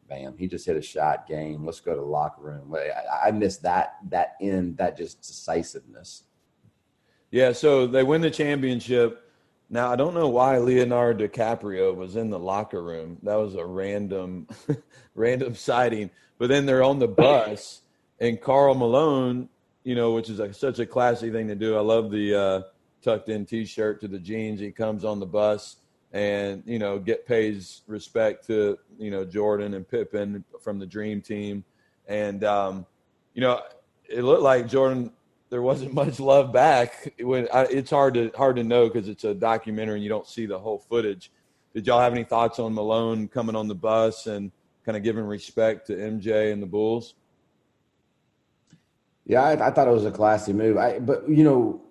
[0.10, 1.28] bam, he just hit a shot.
[1.28, 1.64] Game.
[1.64, 2.76] Let's go to the locker room.
[2.76, 6.24] I, I miss that that end that just decisiveness.
[7.30, 9.32] Yeah, so they win the championship.
[9.70, 13.20] Now I don't know why Leonardo DiCaprio was in the locker room.
[13.22, 14.48] That was a random,
[15.16, 16.10] random sighting.
[16.40, 17.82] But then they're on the bus,
[18.20, 19.50] and Karl Malone,
[19.84, 21.76] you know, which is such a classy thing to do.
[21.76, 22.62] I love the uh,
[23.02, 24.60] tucked in T-shirt to the jeans.
[24.60, 25.78] He comes on the bus
[26.14, 31.22] and you know get pays respect to you know Jordan and Pippen from the Dream
[31.22, 31.64] Team,
[32.08, 32.86] and um,
[33.34, 33.62] you know
[34.10, 35.12] it looked like Jordan.
[35.50, 37.14] There wasn't much love back.
[37.20, 40.28] When I, it's hard to hard to know because it's a documentary and you don't
[40.28, 41.32] see the whole footage.
[41.74, 44.52] Did y'all have any thoughts on Malone coming on the bus and
[44.86, 47.16] kind of giving respect to MJ and the Bulls?
[49.26, 50.78] Yeah, I, I thought it was a classy move.
[50.78, 51.82] I, but you know,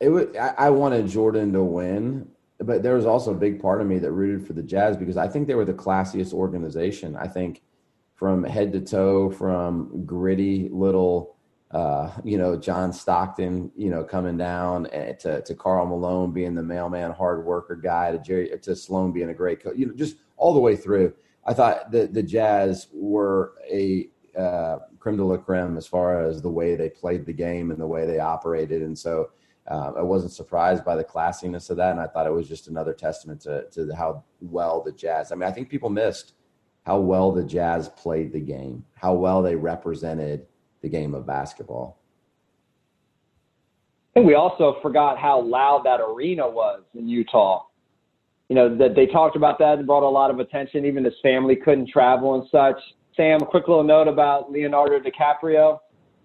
[0.00, 3.80] it was, I, I wanted Jordan to win, but there was also a big part
[3.80, 7.16] of me that rooted for the Jazz because I think they were the classiest organization.
[7.16, 7.62] I think
[8.14, 11.36] from head to toe, from gritty little,
[11.70, 16.54] uh, you know, John Stockton, you know, coming down eh, to to Karl Malone being
[16.54, 19.94] the mailman, hard worker guy, to Jerry to Sloan being a great coach, you know,
[19.94, 21.12] just all the way through.
[21.44, 24.08] I thought the the Jazz were a
[24.38, 27.78] uh, creme de la creme as far as the way they played the game and
[27.78, 29.28] the way they operated, and so
[29.70, 32.68] uh, I wasn't surprised by the classiness of that, and I thought it was just
[32.68, 35.30] another testament to to how well the Jazz.
[35.30, 36.32] I mean, I think people missed
[36.86, 40.46] how well the Jazz played the game, how well they represented
[40.80, 41.98] the game of basketball.
[44.10, 47.66] I think we also forgot how loud that arena was in Utah.
[48.48, 50.86] You know, that they talked about that and brought a lot of attention.
[50.86, 52.78] Even his family couldn't travel and such.
[53.16, 55.80] Sam, a quick little note about Leonardo DiCaprio.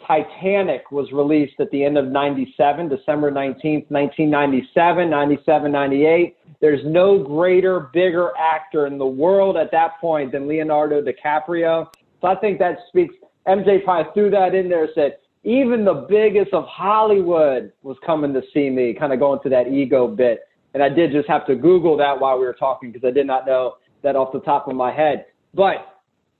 [0.05, 6.37] Titanic was released at the end of 97, December 19th, 1997, 97, 98.
[6.61, 11.87] There's no greater, bigger actor in the world at that point than Leonardo DiCaprio.
[12.21, 13.13] So I think that speaks.
[13.47, 18.41] MJ probably threw that in there, said, even the biggest of Hollywood was coming to
[18.53, 20.41] see me, kind of going to that ego bit.
[20.73, 23.25] And I did just have to Google that while we were talking because I did
[23.25, 25.25] not know that off the top of my head.
[25.53, 25.98] But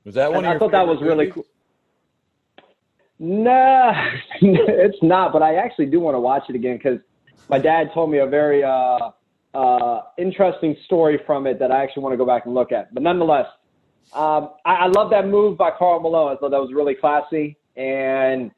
[0.09, 0.43] was that one?
[0.43, 1.45] I thought that was really cool.
[3.19, 3.93] Nah,
[4.41, 5.31] it's not.
[5.31, 6.97] But I actually do want to watch it again because
[7.47, 9.11] my dad told me a very uh,
[9.53, 12.91] uh, interesting story from it that I actually want to go back and look at.
[12.91, 13.45] But nonetheless,
[14.13, 16.35] um, I, I love that move by Karl Malone.
[16.35, 17.55] I thought that was really classy.
[17.75, 18.49] And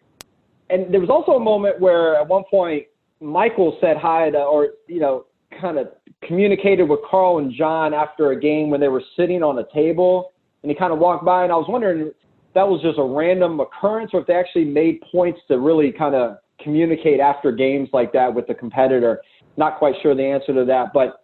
[0.70, 2.86] and there was also a moment where at one point
[3.20, 5.26] Michael said hi to, or you know,
[5.60, 5.90] kind of
[6.24, 10.31] communicated with Karl and John after a game when they were sitting on a table,
[10.64, 12.14] and he kind of walked by, and I was wondering if
[12.54, 16.16] that was just a random occurrence or if they actually made points to really kind
[16.16, 19.22] of communicate after games like that with the competitor.
[19.58, 21.24] Not quite sure the answer to that, but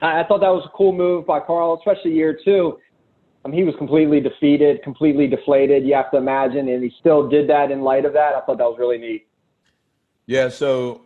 [0.00, 2.78] I, I thought that was a cool move by Karl, especially year two.
[3.44, 5.84] I mean, he was completely defeated, completely deflated.
[5.84, 8.34] You have to imagine, and he still did that in light of that.
[8.34, 9.26] I thought that was really neat.
[10.26, 10.48] Yeah.
[10.48, 11.02] So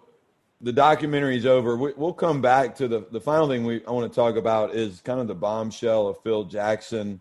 [0.61, 1.76] the documentary is over.
[1.76, 4.74] We, will come back to the the final thing we I want to talk about
[4.74, 7.20] is kind of the bombshell of Phil Jackson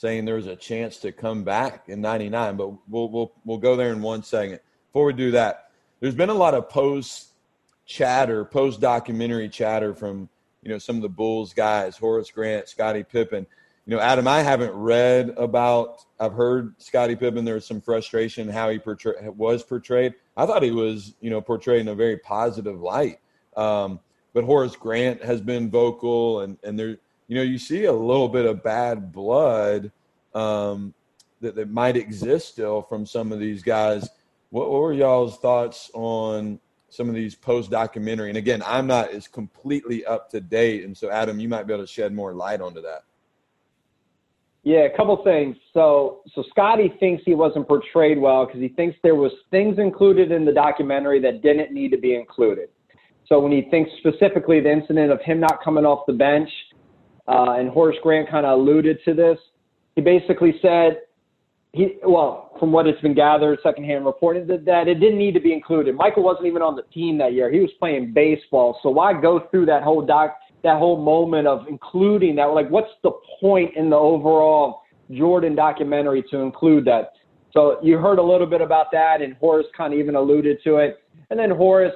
[0.00, 3.76] saying there was a chance to come back in 99 but we'll we'll we'll go
[3.76, 4.58] there in one second.
[4.88, 7.32] Before we do that there's been a lot of post
[7.84, 10.26] chatter post documentary chatter from
[10.62, 13.46] you know some of the bulls guys horace grant scottie pippen.
[13.84, 18.48] You know adam i haven't read about i've heard scottie pippen there was some frustration
[18.48, 20.14] how he portray, was portrayed.
[20.34, 23.18] I thought he was you know portrayed in a very positive light.
[23.54, 24.00] Um,
[24.32, 26.96] but horace grant has been vocal and and there
[27.30, 29.92] you know, you see a little bit of bad blood
[30.34, 30.92] um,
[31.40, 34.10] that, that might exist still from some of these guys.
[34.50, 36.58] What, what were y'all's thoughts on
[36.88, 38.30] some of these post documentary?
[38.30, 41.72] And again, I'm not as completely up to date, and so Adam, you might be
[41.72, 43.04] able to shed more light onto that.
[44.64, 45.56] Yeah, a couple things.
[45.72, 50.32] So, so Scottie thinks he wasn't portrayed well because he thinks there was things included
[50.32, 52.70] in the documentary that didn't need to be included.
[53.28, 56.50] So when he thinks specifically the incident of him not coming off the bench
[57.30, 59.38] uh, and Horace Grant kind of alluded to this.
[59.94, 61.02] He basically said,
[61.72, 65.40] he well, from what it's been gathered, secondhand reporting that, that it didn't need to
[65.40, 65.94] be included.
[65.94, 68.80] Michael wasn't even on the team that year; he was playing baseball.
[68.82, 72.46] So why go through that whole doc, that whole moment of including that?
[72.46, 77.12] Like, what's the point in the overall Jordan documentary to include that?
[77.52, 80.78] So you heard a little bit about that, and Horace kind of even alluded to
[80.78, 80.98] it.
[81.30, 81.94] And then Horace,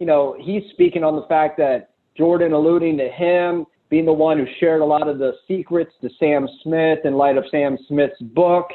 [0.00, 4.38] you know, he's speaking on the fact that Jordan alluding to him being the one
[4.38, 8.18] who shared a lot of the secrets to Sam Smith in light of Sam Smith's
[8.22, 8.70] book,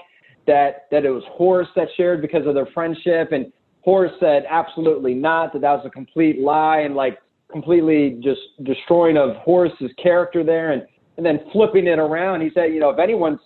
[0.45, 3.32] that, that it was Horace that shared because of their friendship.
[3.32, 3.51] And
[3.82, 7.18] Horace said, absolutely not, that that was a complete lie and like
[7.51, 10.74] completely just destroying of Horace's character there.
[10.74, 10.84] And,
[11.18, 13.39] and then flipping it around, he said, you know, if anyone's,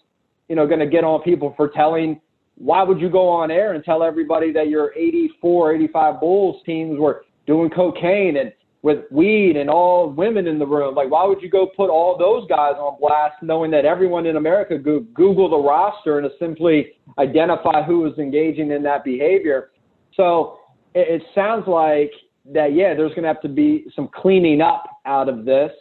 [0.49, 2.19] you know, going to get on people for telling,
[2.55, 6.99] why would you go on air and tell everybody that your 84, 85 Bulls teams
[6.99, 8.51] were doing cocaine and
[8.83, 10.95] with weed and all women in the room.
[10.95, 14.37] Like, why would you go put all those guys on blast, knowing that everyone in
[14.37, 19.71] America go Google the roster and simply identify who was engaging in that behavior?
[20.15, 20.57] So
[20.95, 22.11] it, it sounds like
[22.53, 22.73] that.
[22.73, 25.71] Yeah, there's going to have to be some cleaning up out of this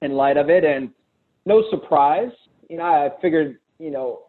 [0.00, 0.90] in light of it, and
[1.44, 2.32] no surprise.
[2.68, 3.58] You know, I figured.
[3.78, 4.20] You know,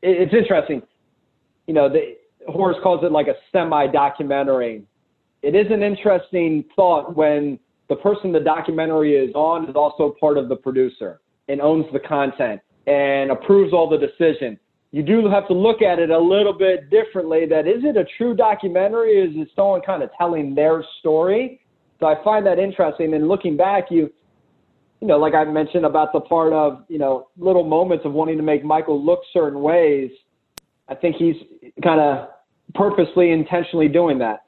[0.00, 0.82] it, it's interesting.
[1.66, 2.16] You know, the
[2.46, 4.84] Horace calls it like a semi-documentary
[5.44, 7.58] it is an interesting thought when
[7.90, 12.00] the person the documentary is on is also part of the producer and owns the
[12.00, 14.58] content and approves all the decisions.
[14.90, 17.44] You do have to look at it a little bit differently.
[17.44, 19.18] That is it a true documentary?
[19.18, 21.60] Is it someone kind of telling their story?
[22.00, 23.12] So I find that interesting.
[23.12, 24.10] And looking back, you,
[25.02, 28.38] you know, like I mentioned about the part of, you know, little moments of wanting
[28.38, 30.10] to make Michael look certain ways.
[30.88, 31.36] I think he's
[31.82, 32.28] kind of
[32.74, 34.43] purposely, intentionally doing that.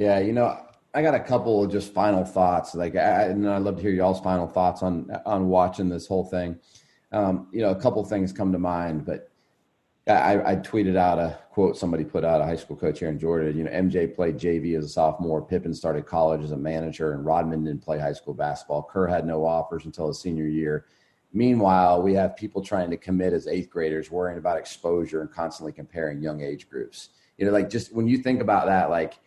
[0.00, 0.58] Yeah, you know,
[0.94, 2.74] I got a couple of just final thoughts.
[2.74, 6.24] Like, I, and I'd love to hear y'all's final thoughts on on watching this whole
[6.24, 6.58] thing.
[7.12, 9.30] Um, you know, a couple things come to mind, but
[10.06, 13.18] I, I, tweeted out a quote somebody put out a high school coach here in
[13.18, 13.52] Georgia.
[13.52, 15.42] You know, MJ played JV as a sophomore.
[15.42, 18.88] Pippen started college as a manager, and Rodman didn't play high school basketball.
[18.90, 20.86] Kerr had no offers until his senior year.
[21.34, 25.72] Meanwhile, we have people trying to commit as eighth graders, worrying about exposure and constantly
[25.72, 27.10] comparing young age groups.
[27.36, 29.18] You know, like just when you think about that, like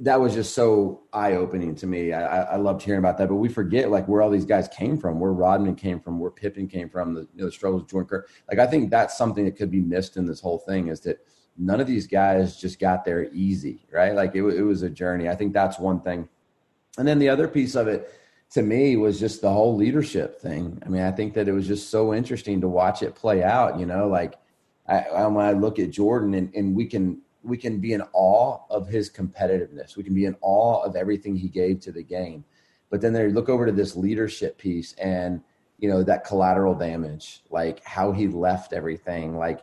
[0.00, 2.12] that was just so eye opening to me.
[2.12, 4.96] I, I loved hearing about that, but we forget like where all these guys came
[4.96, 7.88] from, where Rodman came from, where Pippen came from, the, you know, the struggles of
[7.88, 8.22] Jordan.
[8.48, 11.18] Like I think that's something that could be missed in this whole thing is that
[11.58, 14.14] none of these guys just got there easy, right?
[14.14, 15.28] Like it, it was a journey.
[15.28, 16.28] I think that's one thing.
[16.96, 18.10] And then the other piece of it
[18.52, 20.80] to me was just the whole leadership thing.
[20.84, 23.78] I mean, I think that it was just so interesting to watch it play out,
[23.78, 24.34] you know, like
[24.86, 28.58] I, when I look at Jordan and, and we can we can be in awe
[28.70, 29.96] of his competitiveness.
[29.96, 32.44] We can be in awe of everything he gave to the game.
[32.90, 35.42] But then they look over to this leadership piece and
[35.78, 39.36] you know that collateral damage, like how he left everything.
[39.36, 39.60] Like,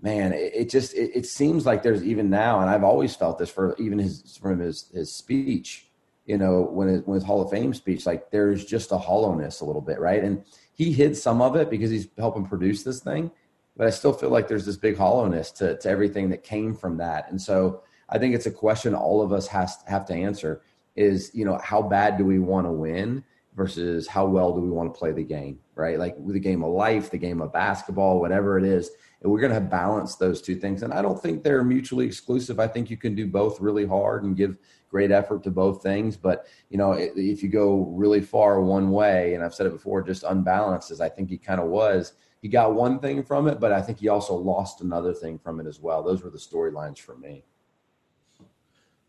[0.00, 3.38] man, it, it just it, it, seems like there's even now, and I've always felt
[3.38, 5.86] this for even his from his his speech.
[6.26, 9.60] You know, when it, when his Hall of Fame speech, like there's just a hollowness
[9.60, 10.22] a little bit, right?
[10.22, 13.30] And he hid some of it because he's helping produce this thing
[13.76, 16.98] but I still feel like there's this big hollowness to, to everything that came from
[16.98, 17.30] that.
[17.30, 20.62] And so I think it's a question all of us has have to answer
[20.94, 24.70] is, you know, how bad do we want to win versus how well do we
[24.70, 25.98] want to play the game, right?
[25.98, 28.90] Like the game of life, the game of basketball, whatever it is.
[29.22, 30.82] And we're going to balance those two things.
[30.82, 32.60] And I don't think they're mutually exclusive.
[32.60, 34.58] I think you can do both really hard and give
[34.90, 36.16] great effort to both things.
[36.16, 40.02] But, you know, if you go really far one way, and I've said it before,
[40.02, 42.12] just unbalanced as I think he kind of was–
[42.42, 45.60] he got one thing from it, but I think he also lost another thing from
[45.60, 46.02] it as well.
[46.02, 47.44] Those were the storylines for me.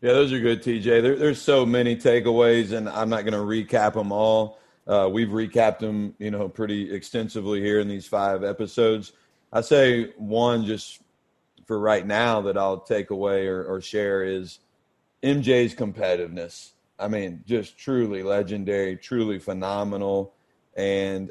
[0.00, 1.02] Yeah, those are good, TJ.
[1.02, 4.58] There, there's so many takeaways, and I'm not going to recap them all.
[4.86, 9.12] Uh, we've recapped them, you know, pretty extensively here in these five episodes.
[9.52, 11.00] I say one just
[11.66, 14.60] for right now that I'll take away or, or share is
[15.24, 16.72] MJ's competitiveness.
[16.98, 20.34] I mean, just truly legendary, truly phenomenal.
[20.76, 21.30] And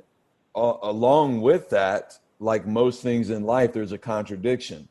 [0.55, 4.87] uh, along with that, like most things in life, there's a contradiction.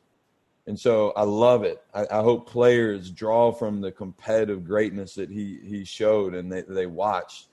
[0.65, 1.81] And so I love it.
[1.93, 6.61] I, I, hope players draw from the competitive greatness that he he showed and they,
[6.61, 7.47] they watched.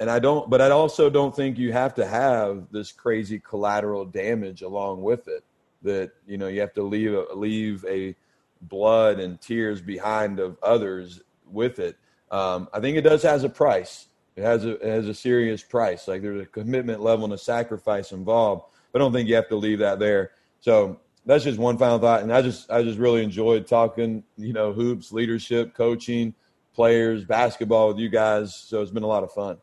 [0.00, 4.04] And I don't, but I also don't think you have to have this crazy collateral
[4.04, 5.44] damage along with it.
[5.82, 8.14] That you know you have to leave a, leave a
[8.62, 11.96] blood and tears behind of others with it.
[12.30, 14.07] Um, I think it does has a price,
[14.38, 16.06] it has a it has a serious price.
[16.06, 18.66] Like there's a commitment level and a sacrifice involved.
[18.92, 20.30] But I don't think you have to leave that there.
[20.60, 22.22] So that's just one final thought.
[22.22, 26.34] And I just I just really enjoyed talking, you know, hoops, leadership, coaching,
[26.72, 28.54] players, basketball with you guys.
[28.54, 29.58] So it's been a lot of fun.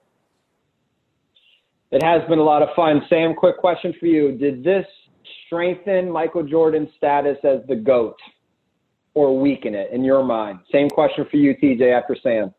[1.92, 3.02] It has been a lot of fun.
[3.08, 4.38] Sam, quick question for you.
[4.38, 4.86] Did this
[5.46, 8.18] strengthen Michael Jordan's status as the GOAT
[9.14, 10.60] or weaken it in your mind?
[10.70, 12.54] Same question for you, TJ, after Sam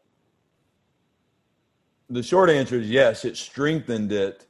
[2.08, 4.46] the short answer is yes, it strengthened it.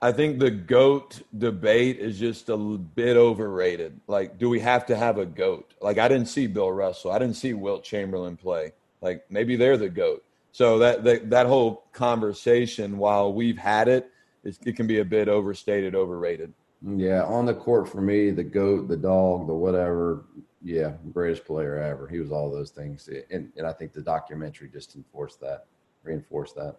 [0.00, 4.00] I think the GOAT debate is just a bit overrated.
[4.08, 5.74] Like, do we have to have a GOAT?
[5.80, 7.12] Like, I didn't see Bill Russell.
[7.12, 8.72] I didn't see Wilt Chamberlain play.
[9.00, 10.24] Like, maybe they're the GOAT.
[10.50, 14.10] So that, that, that whole conversation, while we've had it,
[14.42, 16.52] it, it can be a bit overstated, overrated.
[16.84, 20.24] Yeah, on the court for me, the GOAT, the dog, the whatever,
[20.64, 22.08] yeah, greatest player ever.
[22.08, 23.08] He was all those things.
[23.30, 25.66] And, and I think the documentary just enforced that,
[26.02, 26.76] reinforced that.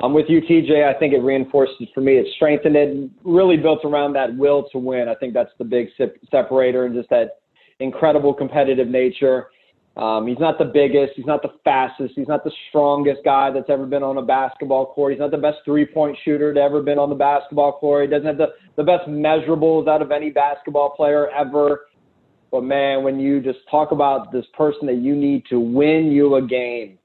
[0.00, 0.84] I'm with you, TJ.
[0.84, 2.18] I think it reinforces for me.
[2.18, 5.08] It strengthened it, really built around that will to win.
[5.08, 5.88] I think that's the big
[6.30, 7.40] separator and just that
[7.80, 9.48] incredible competitive nature.
[9.96, 13.68] Um, he's not the biggest, he's not the fastest, he's not the strongest guy that's
[13.68, 15.12] ever been on a basketball court.
[15.12, 18.04] He's not the best three point shooter to ever been on the basketball court.
[18.04, 21.86] He doesn't have the, the best measurables out of any basketball player ever.
[22.52, 26.36] But man, when you just talk about this person that you need to win you
[26.36, 26.97] a game,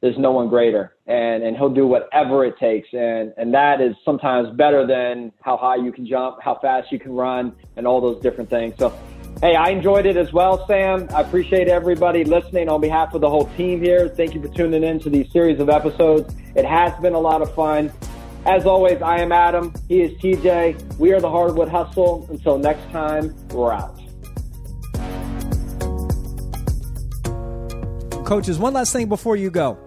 [0.00, 0.94] there's no one greater.
[1.06, 2.88] And and he'll do whatever it takes.
[2.92, 6.98] And and that is sometimes better than how high you can jump, how fast you
[6.98, 8.74] can run, and all those different things.
[8.78, 8.96] So
[9.40, 11.06] Hey, I enjoyed it as well, Sam.
[11.14, 14.08] I appreciate everybody listening on behalf of the whole team here.
[14.08, 16.34] Thank you for tuning in to these series of episodes.
[16.56, 17.92] It has been a lot of fun.
[18.46, 19.72] As always, I am Adam.
[19.86, 20.98] He is TJ.
[20.98, 22.26] We are the Hardwood Hustle.
[22.30, 23.96] Until next time, we're out.
[28.26, 29.78] Coaches, one last thing before you go.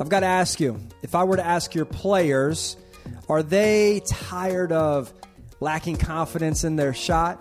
[0.00, 2.76] I've got to ask you if I were to ask your players,
[3.28, 5.12] are they tired of
[5.60, 7.40] lacking confidence in their shot?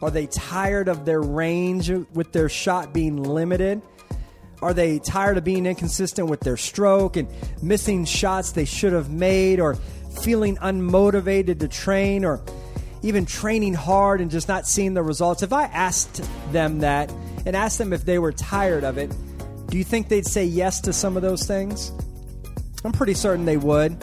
[0.00, 3.82] Are they tired of their range with their shot being limited?
[4.62, 7.28] Are they tired of being inconsistent with their stroke and
[7.62, 9.74] missing shots they should have made or
[10.22, 12.42] feeling unmotivated to train or
[13.02, 15.42] even training hard and just not seeing the results?
[15.42, 17.12] If I asked them that
[17.44, 19.14] and asked them if they were tired of it,
[19.76, 21.92] do you think they'd say yes to some of those things?
[22.82, 24.02] I'm pretty certain they would.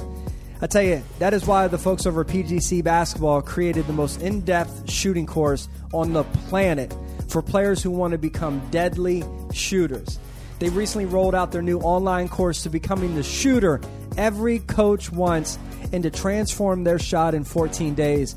[0.62, 4.42] I tell you, that is why the folks over PGC Basketball created the most in
[4.42, 6.96] depth shooting course on the planet
[7.28, 10.20] for players who want to become deadly shooters.
[10.60, 13.82] They recently rolled out their new online course to becoming the shooter
[14.16, 15.58] every coach wants
[15.92, 18.36] and to transform their shot in 14 days.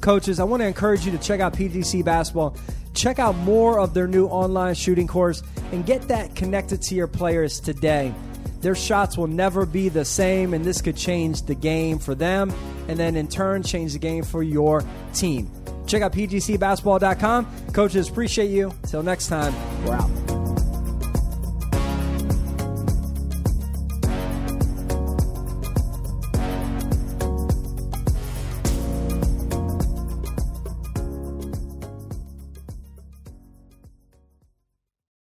[0.00, 2.56] Coaches, I want to encourage you to check out PGC Basketball.
[2.94, 5.42] Check out more of their new online shooting course
[5.72, 8.14] and get that connected to your players today.
[8.60, 12.52] Their shots will never be the same, and this could change the game for them
[12.88, 15.50] and then in turn change the game for your team.
[15.86, 17.72] Check out pgcbasketball.com.
[17.72, 18.72] Coaches, appreciate you.
[18.86, 19.54] Till next time,
[19.84, 20.29] we're out.